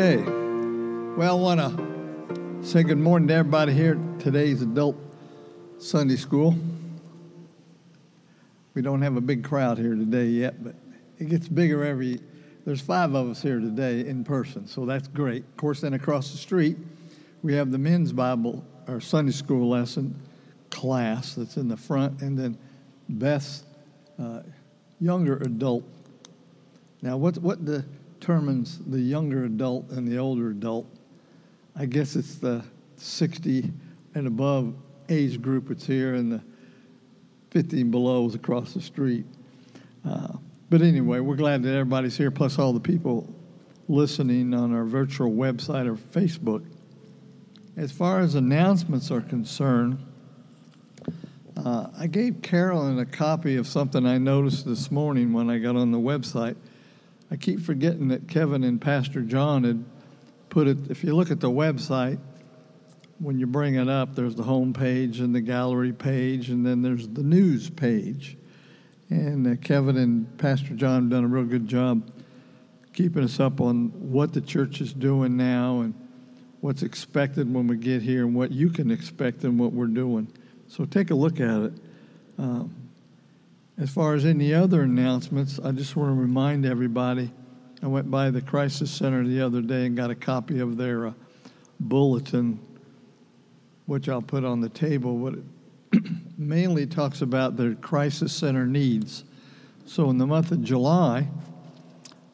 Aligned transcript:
Okay. 0.00 0.22
Well, 1.16 1.36
I 1.36 1.56
want 1.56 1.58
to 1.58 2.64
say 2.64 2.84
good 2.84 2.98
morning 2.98 3.26
to 3.26 3.34
everybody 3.34 3.72
here 3.72 3.98
at 3.98 4.20
today's 4.20 4.62
adult 4.62 4.94
Sunday 5.80 6.14
school. 6.14 6.56
We 8.74 8.82
don't 8.82 9.02
have 9.02 9.16
a 9.16 9.20
big 9.20 9.42
crowd 9.42 9.76
here 9.76 9.96
today 9.96 10.26
yet, 10.26 10.62
but 10.62 10.76
it 11.18 11.28
gets 11.28 11.48
bigger 11.48 11.84
every. 11.84 12.20
There's 12.64 12.80
five 12.80 13.12
of 13.16 13.28
us 13.28 13.42
here 13.42 13.58
today 13.58 14.06
in 14.06 14.22
person, 14.22 14.68
so 14.68 14.86
that's 14.86 15.08
great. 15.08 15.42
Of 15.42 15.56
course, 15.56 15.80
then 15.80 15.94
across 15.94 16.30
the 16.30 16.38
street, 16.38 16.76
we 17.42 17.54
have 17.54 17.72
the 17.72 17.78
men's 17.78 18.12
Bible 18.12 18.64
or 18.86 19.00
Sunday 19.00 19.32
school 19.32 19.68
lesson 19.68 20.14
class 20.70 21.34
that's 21.34 21.56
in 21.56 21.66
the 21.66 21.76
front, 21.76 22.22
and 22.22 22.38
then 22.38 22.56
Beth's 23.08 23.64
uh, 24.22 24.42
younger 25.00 25.38
adult. 25.38 25.82
Now, 27.02 27.16
what 27.16 27.36
what 27.38 27.66
determines 28.28 28.78
the 28.88 29.00
younger 29.00 29.44
adult 29.44 29.88
and 29.88 30.06
the 30.06 30.18
older 30.18 30.50
adult? 30.50 30.86
I 31.74 31.86
guess 31.86 32.14
it's 32.14 32.34
the 32.34 32.62
60 32.98 33.72
and 34.14 34.26
above 34.26 34.74
age 35.08 35.40
group 35.40 35.68
that's 35.68 35.86
here, 35.86 36.12
and 36.12 36.32
the 36.32 36.42
50 37.52 37.80
and 37.80 37.90
below 37.90 38.26
is 38.26 38.34
across 38.34 38.74
the 38.74 38.82
street. 38.82 39.24
Uh, 40.06 40.34
but 40.68 40.82
anyway, 40.82 41.20
we're 41.20 41.36
glad 41.36 41.62
that 41.62 41.70
everybody's 41.70 42.18
here, 42.18 42.30
plus 42.30 42.58
all 42.58 42.74
the 42.74 42.80
people 42.80 43.26
listening 43.88 44.52
on 44.52 44.74
our 44.74 44.84
virtual 44.84 45.30
website 45.30 45.86
or 45.86 45.94
Facebook. 45.94 46.66
As 47.78 47.92
far 47.92 48.20
as 48.20 48.34
announcements 48.34 49.10
are 49.10 49.22
concerned, 49.22 50.04
uh, 51.56 51.86
I 51.98 52.06
gave 52.06 52.42
Carolyn 52.42 52.98
a 52.98 53.06
copy 53.06 53.56
of 53.56 53.66
something 53.66 54.04
I 54.04 54.18
noticed 54.18 54.66
this 54.66 54.90
morning 54.90 55.32
when 55.32 55.48
I 55.48 55.56
got 55.56 55.76
on 55.76 55.92
the 55.92 55.98
website. 55.98 56.56
I 57.30 57.36
keep 57.36 57.60
forgetting 57.60 58.08
that 58.08 58.28
Kevin 58.28 58.64
and 58.64 58.80
Pastor 58.80 59.22
John 59.22 59.64
had 59.64 59.84
put 60.48 60.66
it, 60.66 60.90
if 60.90 61.04
you 61.04 61.14
look 61.14 61.30
at 61.30 61.40
the 61.40 61.50
website, 61.50 62.18
when 63.18 63.38
you 63.38 63.46
bring 63.46 63.74
it 63.74 63.88
up, 63.88 64.14
there's 64.14 64.34
the 64.34 64.44
home 64.44 64.72
page 64.72 65.20
and 65.20 65.34
the 65.34 65.40
gallery 65.40 65.92
page, 65.92 66.50
and 66.50 66.64
then 66.64 66.82
there's 66.82 67.08
the 67.08 67.22
news 67.22 67.68
page. 67.68 68.36
And 69.10 69.46
uh, 69.46 69.56
Kevin 69.56 69.96
and 69.96 70.38
Pastor 70.38 70.74
John 70.74 71.02
have 71.02 71.10
done 71.10 71.24
a 71.24 71.28
real 71.28 71.44
good 71.44 71.66
job 71.66 72.10
keeping 72.92 73.22
us 73.22 73.38
up 73.38 73.60
on 73.60 73.90
what 74.10 74.32
the 74.32 74.40
church 74.40 74.80
is 74.80 74.92
doing 74.92 75.36
now 75.36 75.80
and 75.80 75.94
what's 76.60 76.82
expected 76.82 77.52
when 77.52 77.66
we 77.68 77.76
get 77.76 78.02
here 78.02 78.24
and 78.24 78.34
what 78.34 78.50
you 78.50 78.70
can 78.70 78.90
expect 78.90 79.44
and 79.44 79.58
what 79.58 79.72
we're 79.72 79.86
doing. 79.86 80.26
So 80.66 80.84
take 80.84 81.10
a 81.10 81.14
look 81.14 81.40
at 81.40 81.60
it. 81.62 81.72
Um, 82.38 82.87
as 83.78 83.90
far 83.90 84.14
as 84.14 84.24
any 84.24 84.52
other 84.52 84.82
announcements, 84.82 85.60
I 85.62 85.70
just 85.70 85.94
want 85.94 86.10
to 86.10 86.20
remind 86.20 86.66
everybody 86.66 87.30
I 87.80 87.86
went 87.86 88.10
by 88.10 88.30
the 88.30 88.42
Crisis 88.42 88.90
Center 88.90 89.24
the 89.24 89.40
other 89.40 89.62
day 89.62 89.86
and 89.86 89.96
got 89.96 90.10
a 90.10 90.16
copy 90.16 90.58
of 90.58 90.76
their 90.76 91.06
uh, 91.06 91.12
bulletin, 91.78 92.58
which 93.86 94.08
I'll 94.08 94.20
put 94.20 94.44
on 94.44 94.60
the 94.60 94.68
table. 94.68 95.16
What 95.16 95.34
it 95.34 96.02
mainly 96.38 96.86
talks 96.86 97.22
about 97.22 97.56
their 97.56 97.74
Crisis 97.76 98.32
Center 98.32 98.66
needs. 98.66 99.22
So 99.86 100.10
in 100.10 100.18
the 100.18 100.26
month 100.26 100.50
of 100.50 100.62
July, 100.62 101.28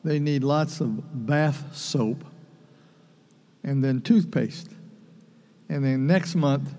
they 0.03 0.19
need 0.19 0.45
lots 0.45 0.81
of 0.81 1.27
bath 1.27 1.77
soap 1.77 2.25
and 3.63 3.85
then 3.85 4.01
toothpaste. 4.01 4.71
And 5.69 5.85
then 5.85 6.07
next 6.07 6.35
month, 6.35 6.75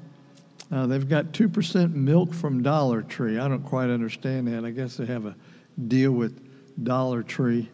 uh, 0.72 0.88
they've 0.88 1.08
got 1.08 1.26
2% 1.26 1.94
milk 1.94 2.34
from 2.34 2.64
Dollar 2.64 3.02
Tree. 3.02 3.38
I 3.38 3.48
don't 3.48 3.64
quite 3.64 3.90
understand 3.90 4.48
that. 4.48 4.66
I 4.66 4.72
guess 4.72 4.98
they 4.98 5.06
have 5.06 5.26
a 5.26 5.36
deal 5.88 6.12
with 6.12 6.42
Dollar 6.84 7.24
Tree. 7.24 7.70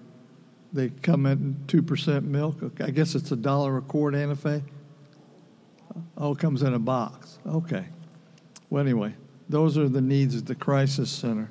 They 0.74 0.90
come 0.90 1.26
in 1.26 1.56
2% 1.68 2.24
milk. 2.24 2.58
I 2.82 2.92
guess 2.92 3.16
it's 3.16 3.32
a 3.32 3.36
dollar 3.36 3.78
a 3.78 3.82
quart, 3.82 4.16
Anna 4.16 4.36
Faye? 4.36 4.64
Oh, 6.18 6.34
it 6.34 6.40
comes 6.40 6.62
in 6.62 6.74
a 6.74 6.80
box. 6.80 7.40
Okay. 7.46 7.86
Well, 8.70 8.82
anyway, 8.82 9.16
those 9.50 9.78
are 9.78 9.90
the 9.90 10.02
needs 10.02 10.36
at 10.36 10.46
the 10.46 10.56
Crisis 10.56 11.10
Center. 11.10 11.50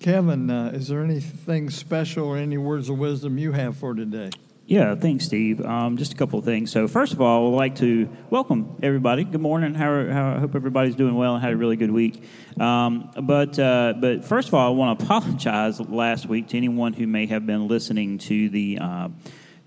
Kevin, 0.00 0.48
uh, 0.48 0.70
is 0.72 0.88
there 0.88 1.02
anything 1.02 1.70
special 1.70 2.26
or 2.26 2.36
any 2.36 2.56
words 2.56 2.88
of 2.88 2.98
wisdom 2.98 3.36
you 3.36 3.52
have 3.52 3.76
for 3.76 3.94
today? 3.94 4.30
Yeah, 4.68 4.96
thanks, 4.96 5.24
Steve. 5.24 5.64
Um, 5.64 5.96
just 5.96 6.12
a 6.12 6.16
couple 6.16 6.38
of 6.38 6.44
things. 6.44 6.70
So, 6.70 6.86
first 6.88 7.14
of 7.14 7.22
all, 7.22 7.54
I'd 7.54 7.56
like 7.56 7.76
to 7.76 8.06
welcome 8.28 8.76
everybody. 8.82 9.24
Good 9.24 9.40
morning. 9.40 9.72
How, 9.72 10.06
how 10.08 10.34
I 10.34 10.38
hope 10.40 10.54
everybody's 10.54 10.94
doing 10.94 11.14
well 11.14 11.32
and 11.32 11.42
had 11.42 11.54
a 11.54 11.56
really 11.56 11.76
good 11.76 11.90
week. 11.90 12.22
Um, 12.60 13.10
but 13.22 13.58
uh, 13.58 13.94
but 13.98 14.26
first 14.26 14.48
of 14.48 14.52
all, 14.52 14.66
I 14.66 14.76
want 14.76 14.98
to 14.98 15.04
apologize 15.06 15.80
last 15.80 16.26
week 16.26 16.48
to 16.48 16.58
anyone 16.58 16.92
who 16.92 17.06
may 17.06 17.24
have 17.24 17.46
been 17.46 17.66
listening 17.66 18.18
to 18.18 18.50
the. 18.50 18.78
Uh, 18.78 19.08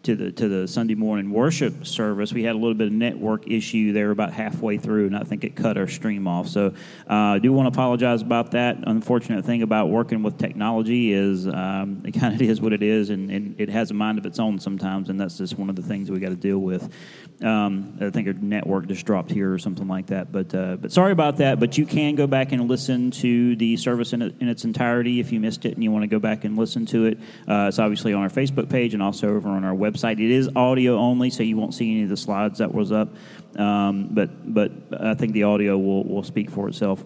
to 0.04 0.16
the 0.16 0.32
to 0.32 0.48
the 0.48 0.68
Sunday 0.68 0.96
morning 0.96 1.32
worship 1.32 1.86
service. 1.86 2.34
We 2.34 2.44
had 2.44 2.56
a 2.56 2.58
little 2.58 2.74
bit 2.74 2.88
of 2.88 2.94
network 2.94 3.48
issue 3.48 3.94
there 3.94 4.12
about 4.12 4.34
halfway 4.34 4.78
through, 4.78 5.08
and 5.08 5.16
I 5.16 5.24
think 5.24 5.44
it 5.44 5.56
cut 5.56 5.78
our 5.78 5.88
stream 5.88 6.28
off. 6.28 6.48
So 6.48 6.74
uh, 7.10 7.14
I 7.14 7.40
do 7.40 7.54
want 7.54 7.72
to 7.72 7.78
apologize 7.78 8.22
about 8.22 8.52
that. 8.52 8.78
Unfortunate 8.88 9.46
thing 9.46 9.62
about 9.62 9.90
working 9.90 10.24
with 10.24 10.40
technology 10.40 11.14
is 11.14 11.48
um, 11.48 12.02
it 12.06 12.14
kind 12.14 12.34
of 12.34 12.42
is 12.42 12.60
what 12.60 12.74
it 12.74 12.82
is, 12.82 13.10
and, 13.10 13.30
and, 13.30 13.56
it 13.60 13.70
has 13.70 13.92
a 13.92 13.94
mind 13.94 14.18
of 14.18 14.26
its 14.26 14.40
own 14.40 14.60
sometimes, 14.60 15.10
and 15.10 15.20
that's 15.20 15.38
just 15.38 15.58
one 15.58 15.70
of 15.70 15.76
the 15.76 15.82
things 15.82 16.10
we 16.10 16.20
got 16.20 16.30
to 16.30 16.36
deal 16.36 16.58
with. 16.58 16.90
Um, 17.42 17.98
I 18.00 18.10
think 18.10 18.28
our 18.28 18.34
network 18.34 18.88
just 18.88 19.06
dropped 19.06 19.30
here 19.30 19.54
or 19.54 19.60
something 19.60 19.88
like 19.88 20.08
that. 20.08 20.32
But 20.32 20.56
uh, 20.56 20.78
but 20.78 20.92
sorry 20.92 21.12
about 21.12 21.38
that. 21.38 21.60
But 21.60 21.78
you 21.78 21.86
can 21.86 22.16
go 22.16 22.28
back 22.28 22.52
and 22.54 22.68
listen 22.68 23.12
to 23.12 23.56
the 23.56 23.78
service 23.78 24.14
in, 24.14 24.22
in 24.22 24.48
its 24.48 24.64
entirety 24.64 25.20
if 25.20 25.32
you 25.32 25.40
missed 25.40 25.66
it 25.66 25.74
and 25.74 25.84
you 25.84 25.92
want 25.92 26.04
to 26.04 26.08
go 26.08 26.20
back 26.20 26.44
and 26.44 26.58
listen 26.58 26.86
to 26.88 27.06
it. 27.06 27.20
Uh, 27.48 27.66
it's 27.68 27.80
obviously 27.80 28.14
on 28.14 28.22
our 28.22 28.30
Facebook 28.30 28.70
page 28.70 28.94
and 28.94 29.04
also 29.04 29.30
over 29.30 29.50
on 29.50 29.64
our 29.64 29.74
website 29.74 29.91
website. 29.92 30.14
It 30.14 30.32
is 30.32 30.50
audio 30.56 30.98
only, 30.98 31.30
so 31.30 31.44
you 31.44 31.58
won't 31.58 31.74
see 31.74 31.92
any 31.92 32.04
of 32.04 32.10
the 32.10 32.18
slides 32.18 32.60
that 32.60 32.74
was 32.74 32.92
up. 32.92 33.10
Um, 33.58 34.08
but 34.12 34.54
but 34.54 34.72
I 35.00 35.14
think 35.16 35.34
the 35.34 35.44
audio 35.44 35.78
will 35.78 36.04
will 36.04 36.24
speak 36.24 36.50
for 36.50 36.68
itself. 36.68 37.04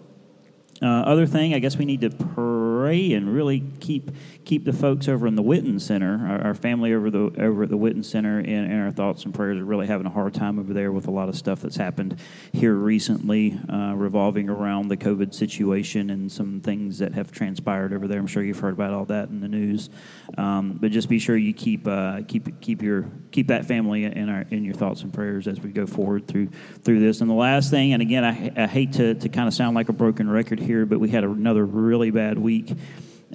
Uh, 0.82 0.86
other 0.86 1.26
thing, 1.26 1.54
I 1.54 1.58
guess 1.58 1.76
we 1.76 1.84
need 1.84 2.02
to 2.02 2.10
pray 2.10 3.14
and 3.14 3.32
really 3.32 3.62
keep 3.80 4.10
keep 4.44 4.64
the 4.64 4.72
folks 4.72 5.08
over 5.08 5.26
in 5.26 5.34
the 5.34 5.42
Witten 5.42 5.80
Center, 5.80 6.26
our, 6.28 6.48
our 6.48 6.54
family 6.54 6.92
over 6.92 7.10
the 7.10 7.32
over 7.38 7.62
at 7.62 7.70
the 7.70 7.78
Witten 7.78 8.04
Center, 8.04 8.40
in, 8.40 8.70
in, 8.70 8.78
our 8.80 8.90
thoughts 8.90 9.24
and 9.24 9.34
prayers. 9.34 9.58
Are 9.58 9.64
really 9.64 9.86
having 9.86 10.06
a 10.06 10.10
hard 10.10 10.34
time 10.34 10.58
over 10.58 10.74
there 10.74 10.92
with 10.92 11.08
a 11.08 11.10
lot 11.10 11.28
of 11.28 11.36
stuff 11.36 11.62
that's 11.62 11.76
happened 11.76 12.20
here 12.52 12.74
recently, 12.74 13.58
uh, 13.72 13.94
revolving 13.94 14.50
around 14.50 14.88
the 14.88 14.96
COVID 14.96 15.34
situation 15.34 16.10
and 16.10 16.30
some 16.30 16.60
things 16.60 16.98
that 16.98 17.14
have 17.14 17.32
transpired 17.32 17.92
over 17.94 18.06
there. 18.06 18.18
I'm 18.18 18.26
sure 18.26 18.42
you've 18.42 18.58
heard 18.58 18.74
about 18.74 18.92
all 18.92 19.06
that 19.06 19.30
in 19.30 19.40
the 19.40 19.48
news, 19.48 19.88
um, 20.36 20.78
but 20.80 20.90
just 20.90 21.08
be 21.08 21.18
sure 21.18 21.36
you 21.36 21.54
keep 21.54 21.88
uh, 21.88 22.20
keep 22.28 22.60
keep 22.60 22.82
your 22.82 23.06
keep 23.30 23.48
that 23.48 23.64
family 23.64 24.04
in 24.04 24.28
our 24.28 24.44
in 24.50 24.62
your 24.62 24.74
thoughts 24.74 25.02
and 25.02 25.12
prayers 25.12 25.48
as 25.48 25.58
we 25.60 25.70
go 25.70 25.86
forward 25.86 26.28
through 26.28 26.48
through 26.84 27.00
this. 27.00 27.22
And 27.22 27.30
the 27.30 27.34
last 27.34 27.70
thing, 27.70 27.94
and 27.94 28.02
again, 28.02 28.24
I, 28.24 28.64
I 28.64 28.66
hate 28.66 28.92
to 28.94 29.14
to 29.14 29.28
kind 29.30 29.48
of 29.48 29.54
sound 29.54 29.74
like 29.74 29.88
a 29.88 29.94
broken 29.94 30.28
record 30.28 30.60
here, 30.66 30.84
but 30.86 31.00
we 31.00 31.08
had 31.08 31.24
another 31.24 31.64
really 31.64 32.10
bad 32.10 32.38
week 32.38 32.72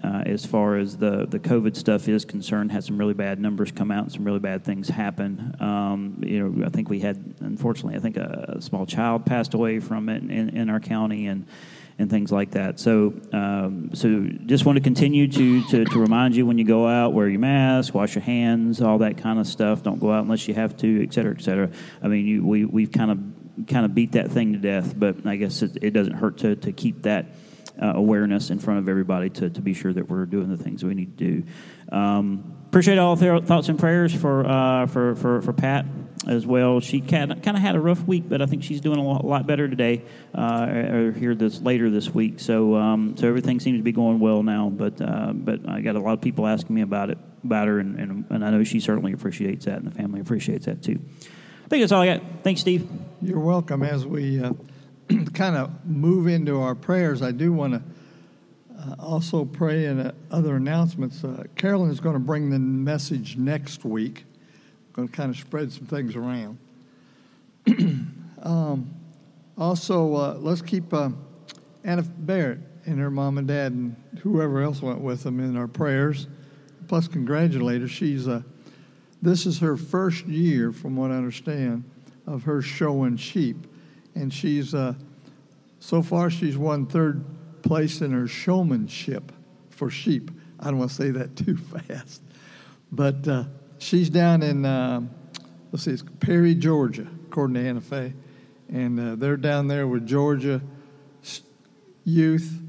uh, 0.03 0.24
as 0.25 0.46
far 0.46 0.78
as 0.78 0.97
the, 0.97 1.25
the 1.28 1.40
COVID 1.40 1.75
stuff 1.75 2.08
is 2.08 2.24
concerned, 2.25 2.72
had 2.72 2.84
some 2.84 2.97
really 2.97 3.14
bad 3.14 3.40
numbers 3.40 3.72
come 3.72 3.92
out 3.92 4.03
and 4.03 4.12
some 4.12 4.24
really 4.24 4.40
bad 4.40 4.64
things 4.64 4.88
happen. 4.88 5.56
Um, 5.59 6.22
you 6.25 6.40
know, 6.40 6.66
I 6.66 6.69
think 6.69 6.90
we 6.90 7.00
had, 7.00 7.36
unfortunately, 7.40 7.98
I 7.98 8.00
think 8.00 8.18
a, 8.18 8.56
a 8.57 8.62
small 8.62 8.86
child 8.86 9.25
passed 9.25 9.54
away 9.54 9.80
from 9.80 10.10
it 10.10 10.24
in, 10.24 10.50
in 10.56 10.69
our 10.69 10.80
county 10.80 11.28
and 11.28 11.45
and 12.00 12.10
things 12.10 12.31
like 12.31 12.51
that. 12.51 12.80
So, 12.80 13.13
um, 13.31 13.92
so 13.94 14.25
just 14.48 14.66
want 14.66 14.78
to 14.78 14.81
continue 14.81 15.28
to, 15.28 15.63
to, 15.69 15.86
to 15.86 16.00
remind 16.00 16.36
you 16.36 16.48
when 16.48 16.57
you 16.57 16.63
go 16.63 16.88
out, 16.88 17.13
wear 17.13 17.28
your 17.28 17.39
mask, 17.39 17.94
wash 17.94 18.16
your 18.16 18.24
hands, 18.24 18.81
all 18.81 19.00
that 19.00 19.18
kind 19.18 19.38
of 19.38 19.45
stuff. 19.45 19.83
Don't 19.83 20.00
go 20.00 20.12
out 20.12 20.24
unless 20.24 20.48
you 20.48 20.56
have 20.56 20.75
to, 20.78 21.04
et 21.04 21.13
cetera, 21.13 21.36
et 21.38 21.42
cetera. 21.42 21.69
I 22.01 22.07
mean, 22.07 22.25
you, 22.25 22.44
we 22.44 22.66
we've 22.66 22.92
kind 22.92 23.12
of 23.12 23.19
kind 23.68 23.86
of 23.86 23.94
beat 23.94 24.13
that 24.13 24.31
thing 24.31 24.53
to 24.53 24.59
death, 24.59 24.94
but 24.98 25.25
I 25.25 25.36
guess 25.36 25.62
it, 25.62 25.77
it 25.81 25.92
doesn't 25.92 26.13
hurt 26.13 26.39
to 26.39 26.56
to 26.56 26.71
keep 26.71 27.03
that 27.03 27.25
uh, 27.81 27.94
awareness 27.95 28.50
in 28.50 28.59
front 28.59 28.80
of 28.80 28.89
everybody 28.89 29.30
to, 29.30 29.50
to 29.50 29.62
be 29.62 29.74
sure 29.74 29.92
that 29.92 30.09
we're 30.09 30.25
doing 30.25 30.50
the 30.50 30.62
things 30.62 30.83
we 30.83 30.94
need 30.94 31.18
to 31.18 31.42
do. 31.42 31.95
Um, 31.95 32.57
appreciate 32.68 32.98
all 32.98 33.15
the 33.15 33.42
thoughts 33.42 33.69
and 33.69 33.77
prayers 33.77 34.13
for, 34.13 34.45
uh, 34.45 34.88
for, 34.88 35.15
for, 35.15 35.42
for 35.42 35.53
Pat 35.53 35.86
as 36.27 36.45
well. 36.45 36.80
She 36.80 37.01
kind 37.01 37.31
of 37.31 37.56
had 37.56 37.75
a 37.75 37.80
rough 37.80 38.06
week, 38.06 38.25
but 38.30 38.42
I 38.42 38.45
think 38.45 38.63
she's 38.63 38.81
doing 38.81 39.00
a 39.00 39.03
lot, 39.03 39.24
a 39.24 39.27
lot 39.27 39.48
better 39.48 39.68
today 39.68 40.04
uh, 40.36 40.68
or 40.69 41.12
here 41.12 41.33
this 41.33 41.62
later 41.62 41.89
this 41.89 42.13
week. 42.13 42.39
So 42.39 42.75
um, 42.75 43.18
so 43.18 43.27
everything 43.27 43.59
seems 43.59 43.80
to 43.80 43.83
be 43.83 43.92
going 43.92 44.19
well 44.19 44.44
now. 44.44 44.69
But 44.69 45.01
uh, 45.01 45.33
but 45.33 45.68
I 45.68 45.81
got 45.81 45.95
a 45.95 46.00
lot 46.00 46.13
of 46.13 46.21
people 46.21 46.45
asking 46.45 46.75
me 46.75 46.81
about 46.81 47.09
it 47.09 47.18
about 47.44 47.68
her, 47.68 47.80
and, 47.80 48.00
and, 48.00 48.25
and 48.30 48.45
I 48.45 48.51
know 48.51 48.63
she 48.63 48.80
certainly 48.80 49.13
appreciates 49.13 49.65
that, 49.65 49.77
and 49.80 49.88
the 49.88 49.92
family 49.92 50.21
appreciates 50.21 50.68
that 50.68 50.83
too. 50.83 51.00
I 51.71 51.73
think 51.73 51.83
that's 51.83 51.94
all 51.94 52.01
I 52.01 52.18
got. 52.18 52.21
Thanks, 52.44 52.59
Steve. 52.59 52.89
You're 53.21 53.39
welcome. 53.39 53.81
As 53.81 54.06
we 54.06 54.44
uh, 54.44 54.51
kind 55.33 55.56
of 55.56 55.85
move 55.85 56.27
into 56.27 56.59
our 56.59 56.75
prayers, 56.75 57.21
I 57.21 57.31
do 57.31 57.53
want 57.53 57.75
to 57.75 57.81
uh, 58.77 58.95
also 59.00 59.45
pray 59.45 59.85
in 59.85 60.01
uh, 60.01 60.12
other 60.31 60.57
announcements. 60.57 61.23
Uh, 61.23 61.45
Carolyn 61.56 61.89
is 61.89 62.01
going 62.01 62.15
to 62.15 62.19
bring 62.19 62.50
the 62.50 62.59
message 62.59 63.38
next 63.38 63.85
week. 63.85 64.25
going 64.91 65.07
to 65.07 65.13
kind 65.13 65.29
of 65.29 65.38
spread 65.38 65.71
some 65.71 65.85
things 65.85 66.18
around. 66.18 66.57
um, 68.44 68.94
also, 69.57 70.13
uh, 70.13 70.33
let's 70.41 70.62
keep 70.62 70.94
uh, 70.94 71.12
Anna 71.85 72.01
Barrett 72.01 72.59
and 72.85 73.00
her 73.00 73.09
mom 73.09 73.38
and 73.38 73.47
dad 73.47 73.71
and 73.71 73.95
whoever 74.23 74.62
else 74.62 74.81
went 74.81 75.00
with 75.00 75.23
them 75.23 75.39
in 75.39 75.56
our 75.56 75.69
prayers. 75.69 76.27
Plus, 76.89 77.07
congratulate 77.07 77.79
her. 77.79 77.88
She's 77.88 78.27
uh, 78.27 78.41
This 79.21 79.45
is 79.45 79.59
her 79.59 79.77
first 79.77 80.25
year, 80.25 80.71
from 80.71 80.95
what 80.95 81.12
I 81.12 81.15
understand, 81.15 81.83
of 82.25 82.44
her 82.44 82.62
showing 82.62 83.18
sheep. 83.18 83.68
And 84.15 84.33
she's, 84.33 84.73
uh, 84.73 84.95
so 85.79 86.01
far, 86.01 86.29
she's 86.29 86.57
won 86.57 86.85
third 86.85 87.23
place 87.62 88.01
in 88.01 88.12
her 88.12 88.27
showmanship 88.27 89.31
for 89.69 89.89
sheep. 89.89 90.31
I 90.59 90.65
don't 90.65 90.79
want 90.79 90.91
to 90.91 90.95
say 90.95 91.12
that 91.12 91.35
too 91.45 91.57
fast. 91.57 92.21
But 92.91 93.27
uh, 93.27 93.44
she's 93.77 94.09
down 94.09 94.41
in, 94.41 94.65
uh, 94.65 95.01
let's 95.71 95.85
see, 95.85 95.91
it's 95.91 96.03
Perry, 96.19 96.56
Georgia, 96.56 97.07
according 97.27 97.56
to 97.56 97.68
Anna 97.68 97.81
Faye. 97.81 98.13
And 98.69 99.00
uh, 99.00 99.15
they're 99.15 99.38
down 99.38 99.68
there 99.68 99.88
with 99.88 100.07
Georgia 100.07 100.62
youth, 102.03 102.59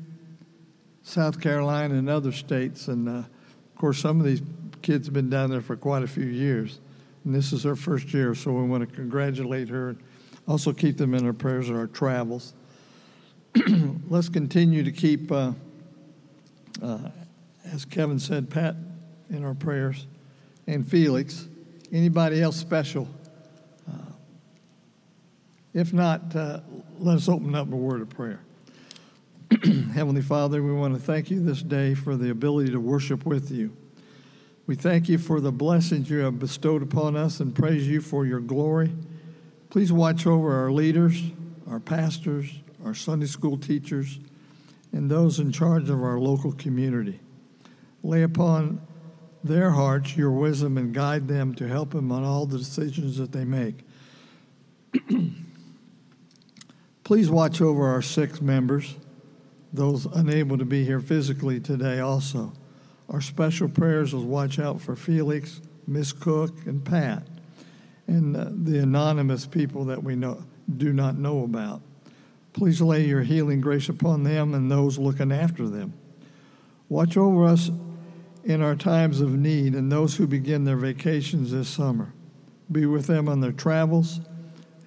South 1.02 1.40
Carolina, 1.40 1.94
and 1.94 2.10
other 2.10 2.32
states. 2.32 2.88
And 2.88 3.08
uh, 3.08 3.12
of 3.12 3.28
course, 3.76 3.99
some 3.99 4.20
of 4.20 4.26
these 4.26 4.43
kids 4.82 5.06
have 5.06 5.14
been 5.14 5.31
down 5.31 5.50
there 5.50 5.61
for 5.61 5.76
quite 5.76 6.02
a 6.02 6.08
few 6.08 6.26
years. 6.26 6.81
And 7.25 7.34
this 7.34 7.52
is 7.52 7.62
her 7.62 7.76
first 7.76 8.12
year, 8.12 8.34
so 8.34 8.52
we 8.52 8.67
want 8.67 8.88
to 8.88 8.94
congratulate 8.94 9.69
her 9.69 9.90
and 9.90 9.99
also 10.49 10.73
keep 10.73 10.96
them 10.96 11.14
in 11.14 11.25
our 11.25 11.32
prayers 11.32 11.69
of 11.70 11.76
our 11.76 11.87
travels. 11.87 12.55
Let's 14.08 14.29
continue 14.29 14.82
to 14.82 14.93
keep, 14.93 15.31
uh, 15.31 15.52
uh, 16.82 16.99
as 17.64 17.84
Kevin 17.84 18.19
said, 18.19 18.50
Pat 18.50 18.75
in 19.31 19.44
our 19.44 19.55
prayers 19.55 20.06
and 20.67 20.87
Felix. 20.87 21.46
Anybody 21.93 22.43
else 22.43 22.56
special? 22.56 23.08
Uh, 23.88 24.12
if 25.75 25.93
not, 25.93 26.35
uh, 26.35 26.61
let 26.99 27.17
us 27.17 27.28
open 27.28 27.55
up 27.55 27.70
a 27.73 27.76
word 27.76 28.00
of 28.00 28.11
prayer. 28.11 28.40
Heavenly 29.94 30.23
Father, 30.23 30.62
we 30.62 30.73
want 30.73 30.94
to 30.94 31.00
thank 31.00 31.31
you 31.31 31.44
this 31.44 31.62
day 31.62 31.94
for 31.94 32.17
the 32.17 32.31
ability 32.31 32.73
to 32.73 32.81
worship 32.81 33.26
with 33.26 33.50
you. 33.50 33.76
We 34.67 34.76
thank 34.76 35.09
you 35.09 35.19
for 35.19 35.41
the 35.41 35.50
blessings 35.50 36.09
you 36.09 36.19
have 36.19 36.38
bestowed 36.38 36.82
upon 36.82 37.17
us 37.17 37.41
and 37.41 37.55
praise 37.55 37.88
you 37.88 38.00
for 38.00 38.25
your 38.25 38.38
glory. 38.38 38.94
Please 39.70 39.93
watch 39.93 40.25
over 40.25 40.55
our 40.55 40.70
leaders, 40.70 41.20
our 41.69 41.81
pastors, 41.81 42.61
our 42.85 42.94
Sunday 42.94 43.26
school 43.26 43.59
teachers, 43.59 44.20
and 44.93 45.11
those 45.11 45.41
in 45.41 45.50
charge 45.50 45.88
of 45.91 46.00
our 46.03 46.19
local 46.19 46.53
community. 46.53 47.19
Lay 48.05 48.23
upon 48.23 48.81
their 49.43 49.70
hearts 49.70 50.17
your 50.17 50.31
wisdom 50.31 50.79
and 50.79 50.94
guide 50.94 51.26
them 51.26 51.55
to 51.56 51.67
help 51.67 51.91
them 51.91 52.12
on 52.12 52.23
all 52.23 52.47
the 52.47 52.59
decisions 52.59 53.17
that 53.17 53.32
they 53.32 53.44
make. 53.44 53.81
Please 57.05 57.29
watch 57.31 57.61
over 57.61 57.88
our 57.88 58.03
six 58.03 58.41
members, 58.41 58.94
those 59.73 60.06
unable 60.06 60.56
to 60.56 60.64
be 60.64 60.85
here 60.85 61.00
physically 61.00 61.59
today 61.59 61.99
also. 61.99 62.53
Our 63.12 63.20
special 63.20 63.69
prayers 63.69 64.14
will 64.14 64.25
watch 64.25 64.59
out 64.59 64.81
for 64.81 64.97
Felix, 64.97 65.61
Miss 65.87 66.12
Cook, 66.12 66.64
and 66.64 66.82
Pat, 66.82 67.23
and 68.06 68.35
uh, 68.35 68.47
the 68.50 68.79
anonymous 68.79 69.44
people 69.44 69.85
that 69.85 70.03
we 70.03 70.17
know, 70.17 70.43
do 70.79 70.94
not 70.94 71.19
know 71.19 71.44
about. 71.44 71.82
Please 72.55 72.81
lay 72.81 73.05
your 73.05 73.23
healing 73.23 73.61
grace 73.61 73.91
upon 73.91 74.25
them 74.25 74.55
and 74.55 74.70
those 74.70 74.99
looking 74.99 75.31
after 75.31 75.69
them. 75.69 75.93
Watch 76.88 77.19
over 77.19 77.44
us 77.44 77.70
in 78.44 78.62
our 78.62 78.75
times 78.75 79.20
of 79.20 79.32
need 79.32 79.75
and 79.75 79.93
those 79.93 80.17
who 80.17 80.26
begin 80.26 80.64
their 80.64 80.76
vacations 80.76 81.53
this 81.53 81.69
summer. 81.69 82.14
Be 82.70 82.87
with 82.87 83.06
them 83.06 83.29
on 83.29 83.41
their 83.41 83.53
travels 83.53 84.20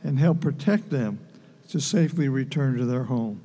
and 0.03 0.19
help 0.19 0.41
protect 0.41 0.89
them 0.89 1.19
to 1.69 1.79
safely 1.79 2.27
return 2.27 2.77
to 2.77 2.85
their 2.85 3.03
home. 3.03 3.41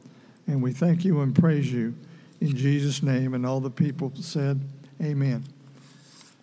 And 0.47 0.63
we 0.63 0.73
thank 0.73 1.05
you 1.05 1.21
and 1.21 1.35
praise 1.35 1.71
you 1.71 1.95
in 2.41 2.57
Jesus' 2.57 3.03
name. 3.03 3.35
And 3.35 3.45
all 3.47 3.61
the 3.61 3.71
people 3.71 4.13
said, 4.17 4.61
Amen. 5.03 5.45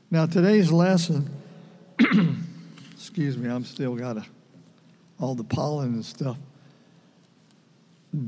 Now, 0.09 0.25
today's 0.25 0.71
lesson, 0.71 1.29
excuse 2.93 3.37
me, 3.37 3.49
I'm 3.49 3.65
still 3.65 3.95
got 3.95 4.17
a, 4.17 4.25
all 5.19 5.35
the 5.35 5.43
pollen 5.43 5.95
and 5.95 6.05
stuff, 6.05 6.37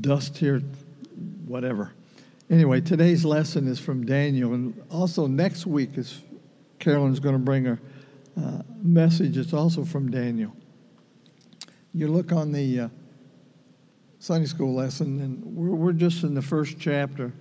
dust 0.00 0.36
here, 0.36 0.62
whatever. 1.46 1.92
Anyway, 2.50 2.80
today's 2.80 3.24
lesson 3.24 3.66
is 3.66 3.78
from 3.78 4.04
Daniel. 4.04 4.54
And 4.54 4.80
also, 4.90 5.26
next 5.26 5.66
week, 5.66 5.96
is 5.96 6.20
Carolyn's 6.78 7.20
going 7.20 7.34
to 7.34 7.40
bring 7.40 7.66
a 7.66 7.78
uh, 8.36 8.62
message. 8.82 9.36
It's 9.36 9.52
also 9.52 9.84
from 9.84 10.10
Daniel. 10.10 10.52
You 11.94 12.08
look 12.08 12.32
on 12.32 12.52
the 12.52 12.80
uh, 12.80 12.88
Sunday 14.18 14.46
school 14.46 14.74
lesson, 14.74 15.20
and 15.20 15.44
we're, 15.56 15.70
we're 15.70 15.92
just 15.92 16.24
in 16.24 16.34
the 16.34 16.42
first 16.42 16.78
chapter. 16.78 17.32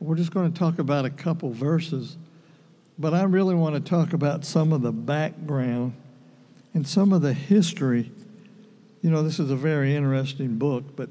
We're 0.00 0.16
just 0.16 0.32
going 0.32 0.50
to 0.50 0.58
talk 0.58 0.78
about 0.78 1.04
a 1.04 1.10
couple 1.10 1.50
verses, 1.50 2.16
but 2.98 3.12
I 3.12 3.24
really 3.24 3.54
want 3.54 3.74
to 3.74 3.82
talk 3.82 4.14
about 4.14 4.46
some 4.46 4.72
of 4.72 4.80
the 4.80 4.92
background 4.92 5.92
and 6.72 6.88
some 6.88 7.12
of 7.12 7.20
the 7.20 7.34
history. 7.34 8.10
You 9.02 9.10
know, 9.10 9.22
this 9.22 9.38
is 9.38 9.50
a 9.50 9.56
very 9.56 9.94
interesting 9.94 10.56
book, 10.56 10.96
but 10.96 11.10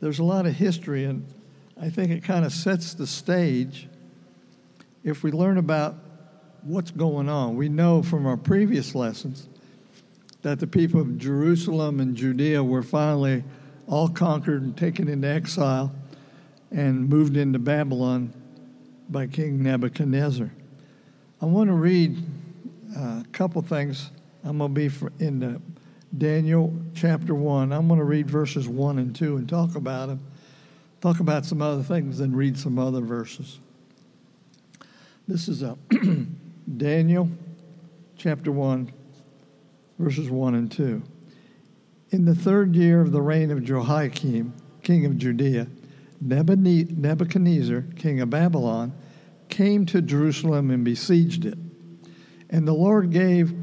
there's 0.00 0.20
a 0.20 0.24
lot 0.24 0.46
of 0.46 0.54
history, 0.54 1.04
and 1.06 1.26
I 1.80 1.90
think 1.90 2.12
it 2.12 2.22
kind 2.22 2.44
of 2.44 2.52
sets 2.52 2.94
the 2.94 3.06
stage 3.06 3.88
if 5.02 5.24
we 5.24 5.32
learn 5.32 5.58
about 5.58 5.96
what's 6.62 6.92
going 6.92 7.28
on. 7.28 7.56
We 7.56 7.68
know 7.68 8.00
from 8.00 8.26
our 8.26 8.36
previous 8.36 8.94
lessons 8.94 9.48
that 10.42 10.60
the 10.60 10.68
people 10.68 11.00
of 11.00 11.18
Jerusalem 11.18 11.98
and 11.98 12.14
Judea 12.14 12.62
were 12.62 12.84
finally 12.84 13.42
all 13.88 14.08
conquered 14.08 14.62
and 14.62 14.76
taken 14.76 15.08
into 15.08 15.26
exile 15.26 15.92
and 16.70 17.08
moved 17.08 17.36
into 17.36 17.58
Babylon 17.58 18.32
by 19.08 19.26
King 19.26 19.62
Nebuchadnezzar. 19.62 20.50
I 21.42 21.46
want 21.46 21.68
to 21.68 21.74
read 21.74 22.18
uh, 22.96 23.00
a 23.00 23.24
couple 23.32 23.60
things. 23.62 24.10
I'm 24.44 24.58
going 24.58 24.74
to 24.74 24.88
be 24.88 25.24
in 25.24 25.62
Daniel 26.16 26.74
chapter 26.94 27.34
1. 27.34 27.72
I'm 27.72 27.88
going 27.88 27.98
to 27.98 28.04
read 28.04 28.30
verses 28.30 28.68
1 28.68 28.98
and 28.98 29.14
2 29.14 29.36
and 29.36 29.48
talk 29.48 29.74
about 29.74 30.08
them. 30.08 30.20
Talk 31.00 31.20
about 31.20 31.46
some 31.46 31.62
other 31.62 31.82
things 31.82 32.20
and 32.20 32.36
read 32.36 32.58
some 32.58 32.78
other 32.78 33.00
verses. 33.00 33.58
This 35.26 35.48
is 35.48 35.62
a 35.62 35.78
Daniel 36.76 37.30
chapter 38.16 38.52
1, 38.52 38.92
verses 39.98 40.28
1 40.28 40.54
and 40.54 40.70
2. 40.70 41.02
In 42.10 42.24
the 42.24 42.34
third 42.34 42.74
year 42.74 43.00
of 43.00 43.12
the 43.12 43.22
reign 43.22 43.50
of 43.50 43.64
Jehoiakim, 43.64 44.52
king 44.82 45.06
of 45.06 45.16
Judea, 45.16 45.68
Nebuchadnezzar, 46.20 47.82
king 47.96 48.20
of 48.20 48.30
Babylon, 48.30 48.92
came 49.48 49.86
to 49.86 50.02
Jerusalem 50.02 50.70
and 50.70 50.84
besieged 50.84 51.44
it. 51.44 51.58
And 52.50 52.66
the 52.66 52.72
Lord 52.72 53.10
gave 53.10 53.54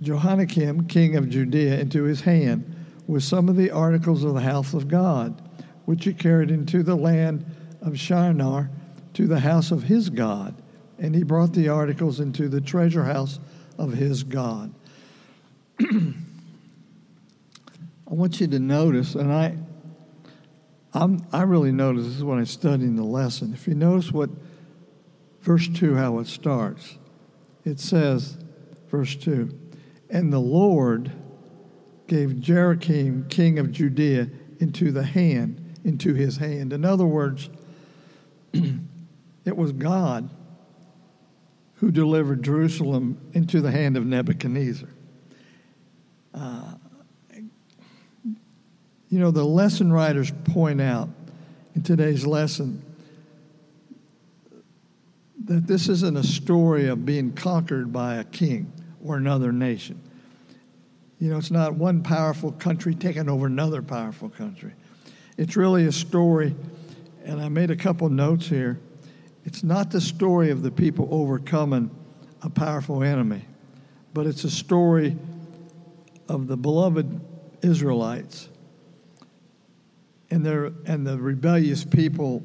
Jehoiakim, 0.00 0.86
king 0.86 1.16
of 1.16 1.28
Judea, 1.28 1.78
into 1.80 2.04
his 2.04 2.22
hand 2.22 2.74
with 3.06 3.24
some 3.24 3.48
of 3.48 3.56
the 3.56 3.70
articles 3.70 4.22
of 4.24 4.34
the 4.34 4.40
house 4.40 4.74
of 4.74 4.88
God, 4.88 5.42
which 5.86 6.04
he 6.04 6.12
carried 6.12 6.50
into 6.50 6.82
the 6.82 6.94
land 6.94 7.44
of 7.80 7.98
Shinar 7.98 8.70
to 9.14 9.26
the 9.26 9.40
house 9.40 9.70
of 9.70 9.84
his 9.84 10.10
God. 10.10 10.54
And 10.98 11.14
he 11.14 11.22
brought 11.22 11.52
the 11.52 11.68
articles 11.68 12.20
into 12.20 12.48
the 12.48 12.60
treasure 12.60 13.04
house 13.04 13.38
of 13.78 13.92
his 13.92 14.22
God. 14.22 14.72
I 15.80 16.14
want 18.06 18.40
you 18.40 18.46
to 18.48 18.58
notice, 18.58 19.14
and 19.14 19.32
I, 19.32 19.56
I'm, 20.98 21.24
I 21.32 21.42
really 21.42 21.70
notice 21.70 22.06
this 22.06 22.16
is 22.16 22.24
when 22.24 22.38
I'm 22.38 22.46
studying 22.46 22.96
the 22.96 23.04
lesson. 23.04 23.54
If 23.54 23.68
you 23.68 23.74
notice 23.76 24.10
what 24.10 24.30
verse 25.42 25.68
2, 25.68 25.94
how 25.94 26.18
it 26.18 26.26
starts, 26.26 26.98
it 27.64 27.78
says, 27.78 28.36
verse 28.88 29.14
2, 29.14 29.56
and 30.10 30.32
the 30.32 30.40
Lord 30.40 31.12
gave 32.08 32.40
Jehoiakim, 32.40 33.28
king 33.28 33.60
of 33.60 33.70
Judea, 33.70 34.28
into 34.58 34.90
the 34.90 35.04
hand, 35.04 35.78
into 35.84 36.14
his 36.14 36.38
hand. 36.38 36.72
In 36.72 36.84
other 36.84 37.06
words, 37.06 37.48
it 38.52 39.56
was 39.56 39.70
God 39.70 40.28
who 41.74 41.92
delivered 41.92 42.42
Jerusalem 42.42 43.20
into 43.34 43.60
the 43.60 43.70
hand 43.70 43.96
of 43.96 44.04
Nebuchadnezzar. 44.04 44.88
Uh, 46.34 46.74
you 49.08 49.18
know, 49.18 49.30
the 49.30 49.44
lesson 49.44 49.92
writers 49.92 50.30
point 50.44 50.80
out 50.80 51.08
in 51.74 51.82
today's 51.82 52.26
lesson 52.26 52.82
that 55.44 55.66
this 55.66 55.88
isn't 55.88 56.16
a 56.16 56.22
story 56.22 56.88
of 56.88 57.06
being 57.06 57.32
conquered 57.32 57.92
by 57.92 58.16
a 58.16 58.24
king 58.24 58.70
or 59.02 59.16
another 59.16 59.50
nation. 59.50 60.00
You 61.18 61.30
know, 61.30 61.38
it's 61.38 61.50
not 61.50 61.74
one 61.74 62.02
powerful 62.02 62.52
country 62.52 62.94
taking 62.94 63.28
over 63.28 63.46
another 63.46 63.80
powerful 63.80 64.28
country. 64.28 64.72
It's 65.38 65.56
really 65.56 65.86
a 65.86 65.92
story, 65.92 66.54
and 67.24 67.40
I 67.40 67.48
made 67.48 67.70
a 67.70 67.76
couple 67.76 68.08
notes 68.10 68.48
here. 68.48 68.78
It's 69.44 69.64
not 69.64 69.90
the 69.90 70.00
story 70.00 70.50
of 70.50 70.62
the 70.62 70.70
people 70.70 71.08
overcoming 71.10 71.90
a 72.42 72.50
powerful 72.50 73.02
enemy, 73.02 73.44
but 74.12 74.26
it's 74.26 74.44
a 74.44 74.50
story 74.50 75.16
of 76.28 76.46
the 76.46 76.56
beloved 76.56 77.20
Israelites 77.62 78.48
and 80.38 80.46
their 80.46 80.72
and 80.86 81.04
the 81.04 81.18
rebellious 81.18 81.84
people. 81.84 82.44